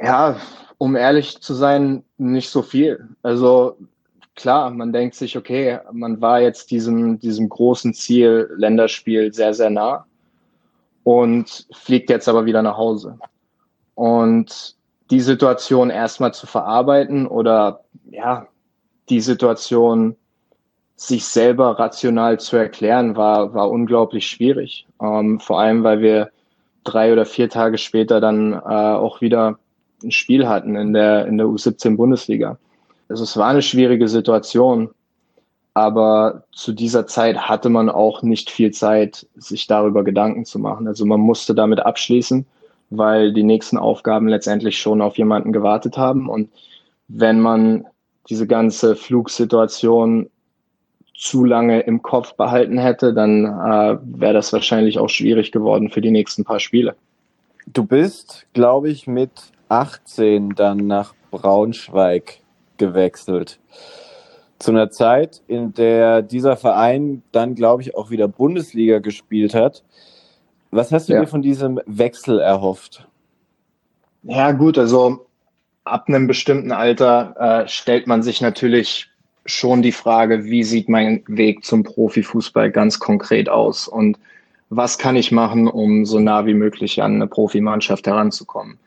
Ja, 0.00 0.36
um 0.78 0.96
ehrlich 0.96 1.40
zu 1.40 1.54
sein, 1.54 2.04
nicht 2.18 2.50
so 2.50 2.62
viel. 2.62 3.08
Also 3.22 3.78
klar, 4.34 4.70
man 4.70 4.92
denkt 4.92 5.14
sich, 5.14 5.36
okay, 5.36 5.78
man 5.92 6.20
war 6.20 6.40
jetzt 6.40 6.70
diesem, 6.70 7.18
diesem 7.18 7.48
großen 7.48 7.94
Ziel 7.94 8.50
Länderspiel 8.56 9.32
sehr, 9.32 9.54
sehr 9.54 9.70
nah 9.70 10.04
und 11.04 11.66
fliegt 11.72 12.10
jetzt 12.10 12.28
aber 12.28 12.44
wieder 12.44 12.62
nach 12.62 12.76
Hause. 12.76 13.18
Und 13.94 14.76
die 15.10 15.20
Situation 15.20 15.90
erstmal 15.90 16.34
zu 16.34 16.46
verarbeiten 16.46 17.26
oder 17.26 17.80
ja, 18.10 18.46
die 19.08 19.20
Situation 19.20 20.16
sich 20.96 21.26
selber 21.26 21.78
rational 21.78 22.40
zu 22.40 22.56
erklären, 22.56 23.16
war, 23.16 23.54
war 23.54 23.70
unglaublich 23.70 24.26
schwierig. 24.26 24.86
Ähm, 25.00 25.38
vor 25.40 25.60
allem, 25.60 25.84
weil 25.84 26.00
wir 26.00 26.30
drei 26.84 27.12
oder 27.12 27.26
vier 27.26 27.50
Tage 27.50 27.78
später 27.78 28.20
dann 28.20 28.54
äh, 28.54 28.56
auch 28.56 29.20
wieder 29.20 29.58
ein 30.02 30.10
Spiel 30.10 30.48
hatten 30.48 30.76
in 30.76 30.92
der, 30.92 31.26
in 31.26 31.38
der 31.38 31.46
U17 31.46 31.96
Bundesliga. 31.96 32.58
Also 33.08 33.24
es 33.24 33.36
war 33.36 33.48
eine 33.48 33.62
schwierige 33.62 34.08
Situation, 34.08 34.90
aber 35.74 36.44
zu 36.52 36.72
dieser 36.72 37.06
Zeit 37.06 37.36
hatte 37.36 37.68
man 37.68 37.90
auch 37.90 38.22
nicht 38.22 38.50
viel 38.50 38.70
Zeit, 38.70 39.26
sich 39.36 39.66
darüber 39.66 40.04
Gedanken 40.04 40.44
zu 40.44 40.58
machen. 40.58 40.88
Also 40.88 41.04
man 41.04 41.20
musste 41.20 41.54
damit 41.54 41.80
abschließen 41.80 42.46
weil 42.90 43.32
die 43.32 43.42
nächsten 43.42 43.78
Aufgaben 43.78 44.28
letztendlich 44.28 44.78
schon 44.78 45.02
auf 45.02 45.18
jemanden 45.18 45.52
gewartet 45.52 45.96
haben. 45.96 46.28
Und 46.28 46.50
wenn 47.08 47.40
man 47.40 47.86
diese 48.28 48.46
ganze 48.46 48.96
Flugsituation 48.96 50.28
zu 51.14 51.44
lange 51.44 51.80
im 51.80 52.02
Kopf 52.02 52.34
behalten 52.34 52.78
hätte, 52.78 53.14
dann 53.14 53.44
äh, 53.44 53.98
wäre 54.02 54.34
das 54.34 54.52
wahrscheinlich 54.52 54.98
auch 54.98 55.08
schwierig 55.08 55.50
geworden 55.50 55.90
für 55.90 56.00
die 56.00 56.10
nächsten 56.10 56.44
paar 56.44 56.60
Spiele. 56.60 56.94
Du 57.66 57.84
bist, 57.84 58.46
glaube 58.52 58.90
ich, 58.90 59.06
mit 59.06 59.30
18 59.68 60.50
dann 60.50 60.86
nach 60.86 61.14
Braunschweig 61.30 62.38
gewechselt. 62.76 63.58
Zu 64.58 64.70
einer 64.70 64.90
Zeit, 64.90 65.42
in 65.48 65.74
der 65.74 66.22
dieser 66.22 66.56
Verein 66.56 67.22
dann, 67.32 67.54
glaube 67.54 67.82
ich, 67.82 67.94
auch 67.94 68.10
wieder 68.10 68.28
Bundesliga 68.28 69.00
gespielt 69.00 69.54
hat. 69.54 69.82
Was 70.76 70.92
hast 70.92 71.08
du 71.08 71.14
ja. 71.14 71.20
dir 71.20 71.26
von 71.26 71.42
diesem 71.42 71.80
Wechsel 71.86 72.38
erhofft? 72.38 73.08
Ja, 74.22 74.52
gut, 74.52 74.76
also 74.76 75.26
ab 75.84 76.04
einem 76.08 76.26
bestimmten 76.26 76.70
Alter 76.70 77.64
äh, 77.64 77.68
stellt 77.68 78.06
man 78.06 78.22
sich 78.22 78.40
natürlich 78.40 79.08
schon 79.46 79.80
die 79.80 79.92
Frage, 79.92 80.44
wie 80.44 80.64
sieht 80.64 80.88
mein 80.88 81.22
Weg 81.28 81.64
zum 81.64 81.82
Profifußball 81.82 82.70
ganz 82.70 82.98
konkret 82.98 83.48
aus 83.48 83.88
und 83.88 84.18
was 84.68 84.98
kann 84.98 85.16
ich 85.16 85.32
machen, 85.32 85.68
um 85.68 86.04
so 86.04 86.18
nah 86.18 86.44
wie 86.44 86.54
möglich 86.54 87.00
an 87.00 87.14
eine 87.14 87.28
Profimannschaft 87.28 88.06
heranzukommen. 88.06 88.78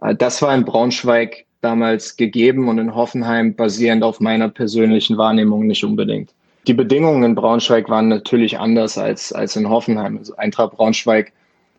Äh, 0.00 0.16
das 0.16 0.42
war 0.42 0.52
in 0.54 0.64
Braunschweig 0.64 1.44
damals 1.60 2.16
gegeben 2.16 2.68
und 2.68 2.78
in 2.78 2.94
Hoffenheim 2.94 3.54
basierend 3.54 4.02
auf 4.02 4.18
meiner 4.18 4.48
persönlichen 4.48 5.16
Wahrnehmung 5.16 5.66
nicht 5.66 5.84
unbedingt. 5.84 6.30
Die 6.66 6.74
Bedingungen 6.74 7.22
in 7.22 7.34
Braunschweig 7.34 7.88
waren 7.88 8.08
natürlich 8.08 8.58
anders 8.58 8.98
als, 8.98 9.32
als 9.32 9.56
in 9.56 9.68
Hoffenheim. 9.68 10.18
Also 10.18 10.36
Eintracht 10.36 10.72
Braunschweig 10.72 11.32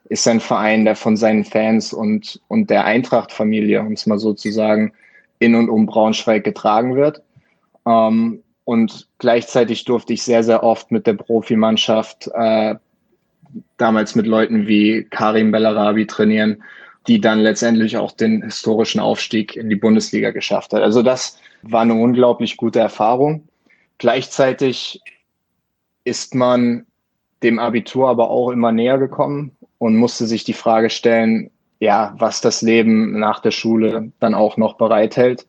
ist 0.06 0.28
ein 0.28 0.40
Verein, 0.40 0.86
der 0.86 0.96
von 0.96 1.16
seinen 1.16 1.46
Fans 1.46 1.94
und, 1.94 2.42
und 2.48 2.70
der 2.70 2.86
Eintracht-Familie, 2.86 3.82
um 3.82 3.94
es 3.94 4.08
mal 4.08 4.20
so 4.20 4.34
zu 4.34 4.52
sagen, 4.52 4.94
in 5.40 5.56
und 5.56 5.70
um 5.70 5.86
Braunschweig 5.86 6.44
getragen 6.44 6.96
wird. 6.96 7.22
Ähm, 7.86 8.44
und 8.66 9.08
gleichzeitig 9.20 9.86
durfte 9.86 10.14
ich 10.14 10.24
sehr, 10.24 10.44
sehr 10.44 10.64
oft 10.64 10.92
mit 10.92 11.08
der 11.08 11.14
Profimannschaft, 11.14 12.30
äh, 12.34 12.76
damals 13.78 14.16
mit 14.16 14.28
Leuten 14.28 14.68
wie 14.68 15.06
Karim 15.10 15.52
Bellarabi 15.52 16.08
trainieren, 16.08 16.64
die 17.08 17.20
dann 17.20 17.40
letztendlich 17.40 17.98
auch 17.98 18.12
den 18.12 18.44
historischen 18.44 19.00
Aufstieg 19.00 19.56
in 19.56 19.70
die 19.70 19.76
Bundesliga 19.76 20.32
geschafft 20.32 20.74
hat. 20.74 20.82
Also 20.82 21.02
das 21.02 21.40
war 21.64 21.82
eine 21.82 21.96
unglaublich 21.96 22.58
gute 22.58 22.80
Erfahrung. 22.80 23.48
Gleichzeitig 24.02 25.00
ist 26.06 26.34
man 26.34 26.88
dem 27.44 27.60
Abitur 27.60 28.10
aber 28.10 28.32
auch 28.32 28.50
immer 28.50 28.72
näher 28.72 28.98
gekommen 28.98 29.56
und 29.78 29.96
musste 29.96 30.26
sich 30.26 30.44
die 30.44 30.54
Frage 30.54 30.90
stellen, 30.90 31.52
ja, 31.80 32.16
was 32.18 32.42
das 32.42 32.64
Leben 32.64 33.20
nach 33.20 33.42
der 33.42 33.52
Schule 33.52 34.12
dann 34.20 34.34
auch 34.34 34.58
noch 34.58 34.74
bereithält. 34.74 35.46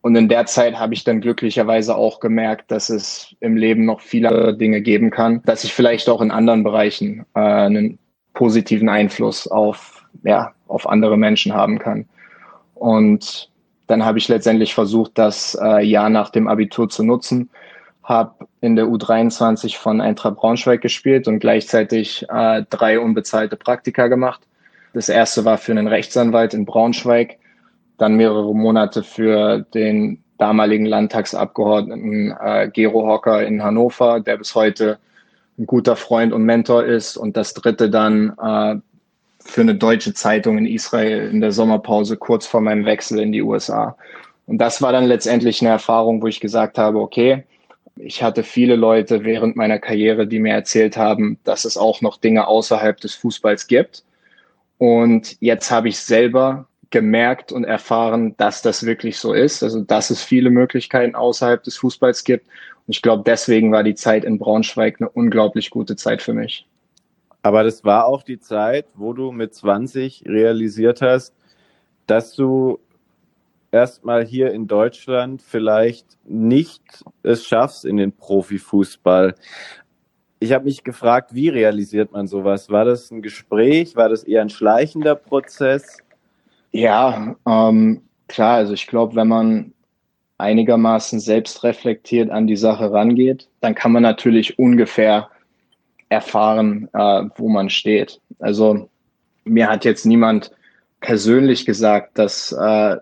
Und 0.00 0.16
in 0.16 0.30
der 0.30 0.46
Zeit 0.46 0.78
habe 0.78 0.94
ich 0.94 1.04
dann 1.04 1.20
glücklicherweise 1.20 1.94
auch 1.94 2.20
gemerkt, 2.20 2.70
dass 2.70 2.88
es 2.88 3.36
im 3.40 3.58
Leben 3.58 3.84
noch 3.84 4.00
viele 4.00 4.56
Dinge 4.56 4.80
geben 4.80 5.10
kann, 5.10 5.42
dass 5.42 5.62
ich 5.62 5.74
vielleicht 5.74 6.08
auch 6.08 6.22
in 6.22 6.30
anderen 6.30 6.62
Bereichen 6.64 7.26
äh, 7.34 7.40
einen 7.40 7.98
positiven 8.32 8.88
Einfluss 8.88 9.46
auf, 9.46 10.08
ja, 10.22 10.54
auf 10.68 10.88
andere 10.88 11.18
Menschen 11.18 11.52
haben 11.52 11.78
kann. 11.78 12.08
Und 12.72 13.50
dann 13.88 14.04
habe 14.04 14.18
ich 14.18 14.28
letztendlich 14.28 14.74
versucht, 14.74 15.12
das 15.14 15.58
äh, 15.60 15.84
Jahr 15.84 16.10
nach 16.10 16.30
dem 16.30 16.46
Abitur 16.46 16.88
zu 16.88 17.02
nutzen, 17.02 17.50
habe 18.04 18.46
in 18.60 18.76
der 18.76 18.86
U23 18.86 19.76
von 19.76 20.00
Eintracht 20.00 20.36
Braunschweig 20.36 20.80
gespielt 20.80 21.26
und 21.26 21.40
gleichzeitig 21.40 22.24
äh, 22.28 22.64
drei 22.70 23.00
unbezahlte 23.00 23.56
Praktika 23.56 24.06
gemacht. 24.08 24.42
Das 24.92 25.08
erste 25.08 25.44
war 25.44 25.58
für 25.58 25.72
einen 25.72 25.88
Rechtsanwalt 25.88 26.54
in 26.54 26.64
Braunschweig, 26.64 27.38
dann 27.96 28.16
mehrere 28.16 28.54
Monate 28.54 29.02
für 29.02 29.60
den 29.74 30.22
damaligen 30.38 30.86
Landtagsabgeordneten 30.86 32.34
äh, 32.40 32.70
Gero 32.72 33.06
Hocker 33.06 33.44
in 33.46 33.62
Hannover, 33.62 34.20
der 34.20 34.36
bis 34.36 34.54
heute 34.54 34.98
ein 35.58 35.66
guter 35.66 35.96
Freund 35.96 36.32
und 36.32 36.44
Mentor 36.44 36.84
ist. 36.84 37.16
Und 37.16 37.36
das 37.36 37.54
dritte 37.54 37.90
dann 37.90 38.34
äh, 38.40 38.76
für 39.48 39.62
eine 39.62 39.74
deutsche 39.74 40.12
Zeitung 40.12 40.58
in 40.58 40.66
Israel 40.66 41.30
in 41.30 41.40
der 41.40 41.52
Sommerpause 41.52 42.18
kurz 42.18 42.46
vor 42.46 42.60
meinem 42.60 42.84
Wechsel 42.84 43.18
in 43.18 43.32
die 43.32 43.42
USA. 43.42 43.96
Und 44.46 44.58
das 44.58 44.82
war 44.82 44.92
dann 44.92 45.06
letztendlich 45.06 45.62
eine 45.62 45.70
Erfahrung, 45.70 46.20
wo 46.22 46.26
ich 46.26 46.40
gesagt 46.40 46.76
habe, 46.76 46.98
okay, 46.98 47.44
ich 47.96 48.22
hatte 48.22 48.42
viele 48.42 48.76
Leute 48.76 49.24
während 49.24 49.56
meiner 49.56 49.78
Karriere, 49.78 50.26
die 50.26 50.38
mir 50.38 50.52
erzählt 50.52 50.96
haben, 50.96 51.38
dass 51.44 51.64
es 51.64 51.78
auch 51.78 52.02
noch 52.02 52.18
Dinge 52.18 52.46
außerhalb 52.46 53.00
des 53.00 53.14
Fußballs 53.14 53.66
gibt. 53.66 54.04
Und 54.76 55.36
jetzt 55.40 55.70
habe 55.70 55.88
ich 55.88 55.98
selber 55.98 56.66
gemerkt 56.90 57.50
und 57.50 57.64
erfahren, 57.64 58.34
dass 58.36 58.62
das 58.62 58.84
wirklich 58.84 59.18
so 59.18 59.32
ist. 59.32 59.62
Also, 59.62 59.80
dass 59.80 60.10
es 60.10 60.22
viele 60.22 60.50
Möglichkeiten 60.50 61.14
außerhalb 61.14 61.62
des 61.62 61.78
Fußballs 61.78 62.22
gibt. 62.24 62.46
Und 62.46 62.94
ich 62.94 63.02
glaube, 63.02 63.24
deswegen 63.26 63.72
war 63.72 63.82
die 63.82 63.94
Zeit 63.94 64.24
in 64.24 64.38
Braunschweig 64.38 65.00
eine 65.00 65.08
unglaublich 65.08 65.70
gute 65.70 65.96
Zeit 65.96 66.22
für 66.22 66.34
mich. 66.34 66.66
Aber 67.42 67.62
das 67.62 67.84
war 67.84 68.06
auch 68.06 68.22
die 68.22 68.40
Zeit, 68.40 68.86
wo 68.94 69.12
du 69.12 69.32
mit 69.32 69.54
20 69.54 70.24
realisiert 70.26 71.02
hast, 71.02 71.34
dass 72.06 72.34
du 72.34 72.78
erstmal 73.70 74.24
hier 74.24 74.52
in 74.52 74.66
Deutschland 74.66 75.42
vielleicht 75.42 76.18
nicht 76.24 76.82
es 77.22 77.46
schaffst 77.46 77.84
in 77.84 77.96
den 77.96 78.12
Profifußball. 78.12 79.34
Ich 80.40 80.52
habe 80.52 80.64
mich 80.64 80.84
gefragt, 80.84 81.34
wie 81.34 81.48
realisiert 81.48 82.12
man 82.12 82.26
sowas? 82.26 82.70
War 82.70 82.84
das 82.84 83.10
ein 83.10 83.22
Gespräch? 83.22 83.96
War 83.96 84.08
das 84.08 84.24
eher 84.24 84.42
ein 84.42 84.50
schleichender 84.50 85.14
Prozess? 85.14 85.98
Ja, 86.70 87.36
ähm, 87.46 88.02
klar. 88.28 88.56
Also 88.56 88.74
ich 88.74 88.86
glaube, 88.86 89.16
wenn 89.16 89.28
man 89.28 89.72
einigermaßen 90.38 91.18
selbstreflektiert 91.18 92.30
an 92.30 92.46
die 92.46 92.56
Sache 92.56 92.92
rangeht, 92.92 93.48
dann 93.60 93.74
kann 93.74 93.92
man 93.92 94.04
natürlich 94.04 94.58
ungefähr 94.58 95.28
erfahren, 96.08 96.88
äh, 96.92 97.24
wo 97.36 97.48
man 97.48 97.70
steht. 97.70 98.20
Also 98.38 98.88
mir 99.44 99.68
hat 99.68 99.84
jetzt 99.84 100.06
niemand 100.06 100.50
persönlich 101.00 101.66
gesagt, 101.66 102.18
dass 102.18 102.52
äh, 102.52 102.96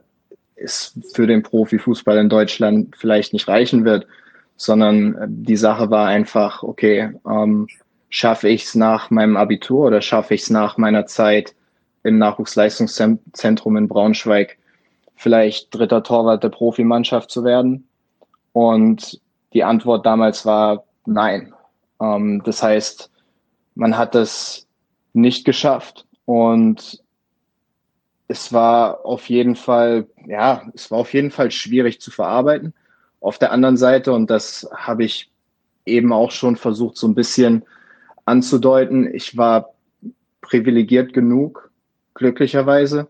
es 0.57 0.99
für 1.15 1.27
den 1.27 1.43
Profifußball 1.43 2.19
in 2.19 2.29
Deutschland 2.29 2.97
vielleicht 2.97 3.33
nicht 3.33 3.49
reichen 3.49 3.85
wird, 3.85 4.07
sondern 4.57 5.17
die 5.29 5.57
Sache 5.57 5.91
war 5.91 6.09
einfach, 6.09 6.63
okay, 6.63 7.13
ähm, 7.29 7.69
schaffe 8.09 8.49
ich 8.49 8.65
es 8.65 8.75
nach 8.75 9.11
meinem 9.11 9.37
Abitur 9.37 9.87
oder 9.87 10.01
schaffe 10.01 10.35
ich 10.35 10.43
es 10.43 10.51
nach 10.51 10.79
meiner 10.79 11.07
Zeit 11.07 11.55
im 12.03 12.19
Nachwuchsleistungszentrum 12.19 13.77
in 13.77 13.89
Braunschweig 13.89 14.57
vielleicht 15.15 15.75
dritter 15.75 16.03
Torwart 16.03 16.43
der 16.43 16.49
Profimannschaft 16.49 17.31
zu 17.31 17.45
werden? 17.45 17.87
Und 18.53 19.21
die 19.53 19.65
Antwort 19.65 20.07
damals 20.07 20.47
war 20.47 20.85
nein. 21.05 21.53
Ähm, 22.01 22.43
das 22.45 22.63
heißt, 22.63 23.11
man 23.75 23.97
hat 23.97 24.15
es 24.15 24.67
nicht 25.13 25.45
geschafft 25.45 26.07
und 26.25 27.03
es 28.29 28.53
war 28.53 29.05
auf 29.05 29.29
jeden 29.29 29.55
Fall, 29.55 30.07
ja, 30.27 30.63
es 30.75 30.91
war 30.91 30.99
auf 30.99 31.15
jeden 31.15 31.31
Fall 31.31 31.51
schwierig 31.51 32.01
zu 32.01 32.11
verarbeiten. 32.11 32.75
Auf 33.21 33.39
der 33.39 33.53
anderen 33.53 33.77
Seite, 33.77 34.13
und 34.13 34.31
das 34.31 34.69
habe 34.75 35.05
ich 35.05 35.31
eben 35.85 36.13
auch 36.13 36.33
schon 36.33 36.57
versucht, 36.57 36.97
so 36.97 37.07
ein 37.07 37.15
bisschen 37.15 37.65
anzudeuten, 38.25 39.13
ich 39.15 39.37
war 39.37 39.75
privilegiert 40.41 41.13
genug, 41.13 41.71
glücklicherweise, 42.15 43.09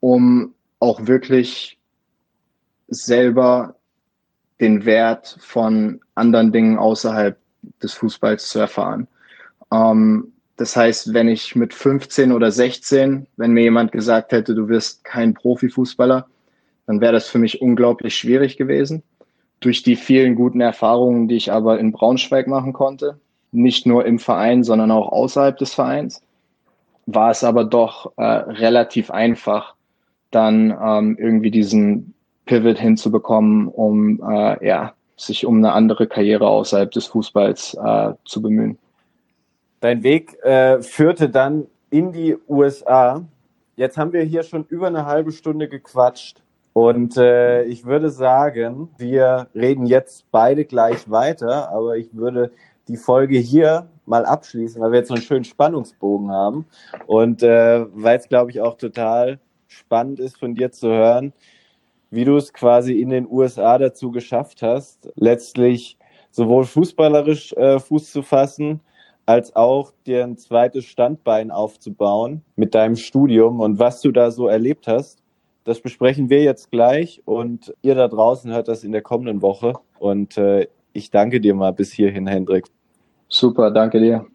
um 0.00 0.54
auch 0.80 1.06
wirklich 1.06 1.78
selber 2.88 3.76
den 4.60 4.84
Wert 4.84 5.38
von 5.40 6.00
anderen 6.14 6.52
Dingen 6.52 6.78
außerhalb 6.78 7.38
des 7.82 7.94
Fußballs 7.94 8.48
zu 8.48 8.58
erfahren. 8.58 9.08
Ähm, 9.72 10.32
das 10.56 10.76
heißt, 10.76 11.14
wenn 11.14 11.28
ich 11.28 11.54
mit 11.54 11.72
15 11.72 12.32
oder 12.32 12.50
16, 12.50 13.26
wenn 13.36 13.52
mir 13.52 13.62
jemand 13.62 13.92
gesagt 13.92 14.32
hätte, 14.32 14.54
du 14.54 14.68
wirst 14.68 15.04
kein 15.04 15.34
Profifußballer, 15.34 16.26
dann 16.86 17.00
wäre 17.00 17.12
das 17.12 17.28
für 17.28 17.38
mich 17.38 17.62
unglaublich 17.62 18.16
schwierig 18.16 18.56
gewesen. 18.56 19.02
Durch 19.60 19.82
die 19.82 19.96
vielen 19.96 20.34
guten 20.34 20.60
Erfahrungen, 20.60 21.28
die 21.28 21.36
ich 21.36 21.52
aber 21.52 21.78
in 21.78 21.92
Braunschweig 21.92 22.48
machen 22.48 22.72
konnte, 22.72 23.20
nicht 23.52 23.86
nur 23.86 24.04
im 24.04 24.18
Verein, 24.18 24.64
sondern 24.64 24.90
auch 24.90 25.12
außerhalb 25.12 25.56
des 25.56 25.74
Vereins, 25.74 26.22
war 27.06 27.30
es 27.30 27.44
aber 27.44 27.64
doch 27.64 28.12
äh, 28.16 28.22
relativ 28.22 29.10
einfach, 29.10 29.74
dann 30.30 30.76
ähm, 30.82 31.16
irgendwie 31.18 31.50
diesen 31.50 32.14
Pivot 32.46 32.78
hinzubekommen, 32.78 33.68
um 33.68 34.20
äh, 34.28 34.66
ja, 34.66 34.92
sich 35.20 35.46
um 35.46 35.56
eine 35.56 35.72
andere 35.72 36.06
Karriere 36.06 36.48
außerhalb 36.48 36.90
des 36.90 37.06
Fußballs 37.06 37.74
äh, 37.74 38.12
zu 38.24 38.42
bemühen. 38.42 38.78
Dein 39.80 40.02
Weg 40.02 40.42
äh, 40.42 40.82
führte 40.82 41.28
dann 41.28 41.66
in 41.90 42.12
die 42.12 42.36
USA. 42.48 43.24
Jetzt 43.76 43.96
haben 43.96 44.12
wir 44.12 44.22
hier 44.22 44.42
schon 44.42 44.64
über 44.68 44.88
eine 44.88 45.06
halbe 45.06 45.32
Stunde 45.32 45.68
gequatscht. 45.68 46.42
Und 46.72 47.16
äh, 47.16 47.64
ich 47.64 47.84
würde 47.84 48.10
sagen, 48.10 48.88
wir 48.98 49.48
reden 49.54 49.86
jetzt 49.86 50.30
beide 50.30 50.64
gleich 50.64 51.10
weiter, 51.10 51.70
aber 51.70 51.96
ich 51.96 52.14
würde 52.14 52.52
die 52.88 52.96
Folge 52.96 53.38
hier 53.38 53.88
mal 54.06 54.24
abschließen, 54.24 54.80
weil 54.80 54.92
wir 54.92 54.98
jetzt 55.00 55.08
so 55.08 55.14
einen 55.14 55.22
schönen 55.22 55.44
Spannungsbogen 55.44 56.30
haben. 56.30 56.66
Und 57.06 57.42
äh, 57.42 57.86
weil 57.94 58.18
es, 58.18 58.28
glaube 58.28 58.50
ich, 58.50 58.60
auch 58.60 58.76
total 58.76 59.38
spannend 59.66 60.18
ist 60.18 60.38
von 60.38 60.54
dir 60.54 60.72
zu 60.72 60.88
hören, 60.88 61.32
wie 62.10 62.24
du 62.24 62.36
es 62.36 62.52
quasi 62.52 63.00
in 63.00 63.10
den 63.10 63.26
USA 63.30 63.78
dazu 63.78 64.10
geschafft 64.10 64.62
hast, 64.62 65.10
letztlich 65.16 65.98
sowohl 66.30 66.64
fußballerisch 66.64 67.52
äh, 67.54 67.78
Fuß 67.78 68.10
zu 68.10 68.22
fassen, 68.22 68.80
als 69.26 69.54
auch 69.54 69.92
dir 70.06 70.24
ein 70.24 70.38
zweites 70.38 70.86
Standbein 70.86 71.50
aufzubauen 71.50 72.42
mit 72.56 72.74
deinem 72.74 72.96
Studium 72.96 73.60
und 73.60 73.78
was 73.78 74.00
du 74.00 74.10
da 74.10 74.30
so 74.30 74.48
erlebt 74.48 74.86
hast. 74.86 75.22
Das 75.64 75.80
besprechen 75.80 76.30
wir 76.30 76.42
jetzt 76.42 76.70
gleich 76.70 77.20
und 77.26 77.74
ihr 77.82 77.94
da 77.94 78.08
draußen 78.08 78.50
hört 78.50 78.68
das 78.68 78.84
in 78.84 78.92
der 78.92 79.02
kommenden 79.02 79.42
Woche. 79.42 79.74
Und 79.98 80.38
äh, 80.38 80.68
ich 80.94 81.10
danke 81.10 81.42
dir 81.42 81.54
mal 81.54 81.72
bis 81.74 81.92
hierhin, 81.92 82.26
Hendrik. 82.26 82.64
Super, 83.28 83.70
danke 83.70 84.00
dir. 84.00 84.26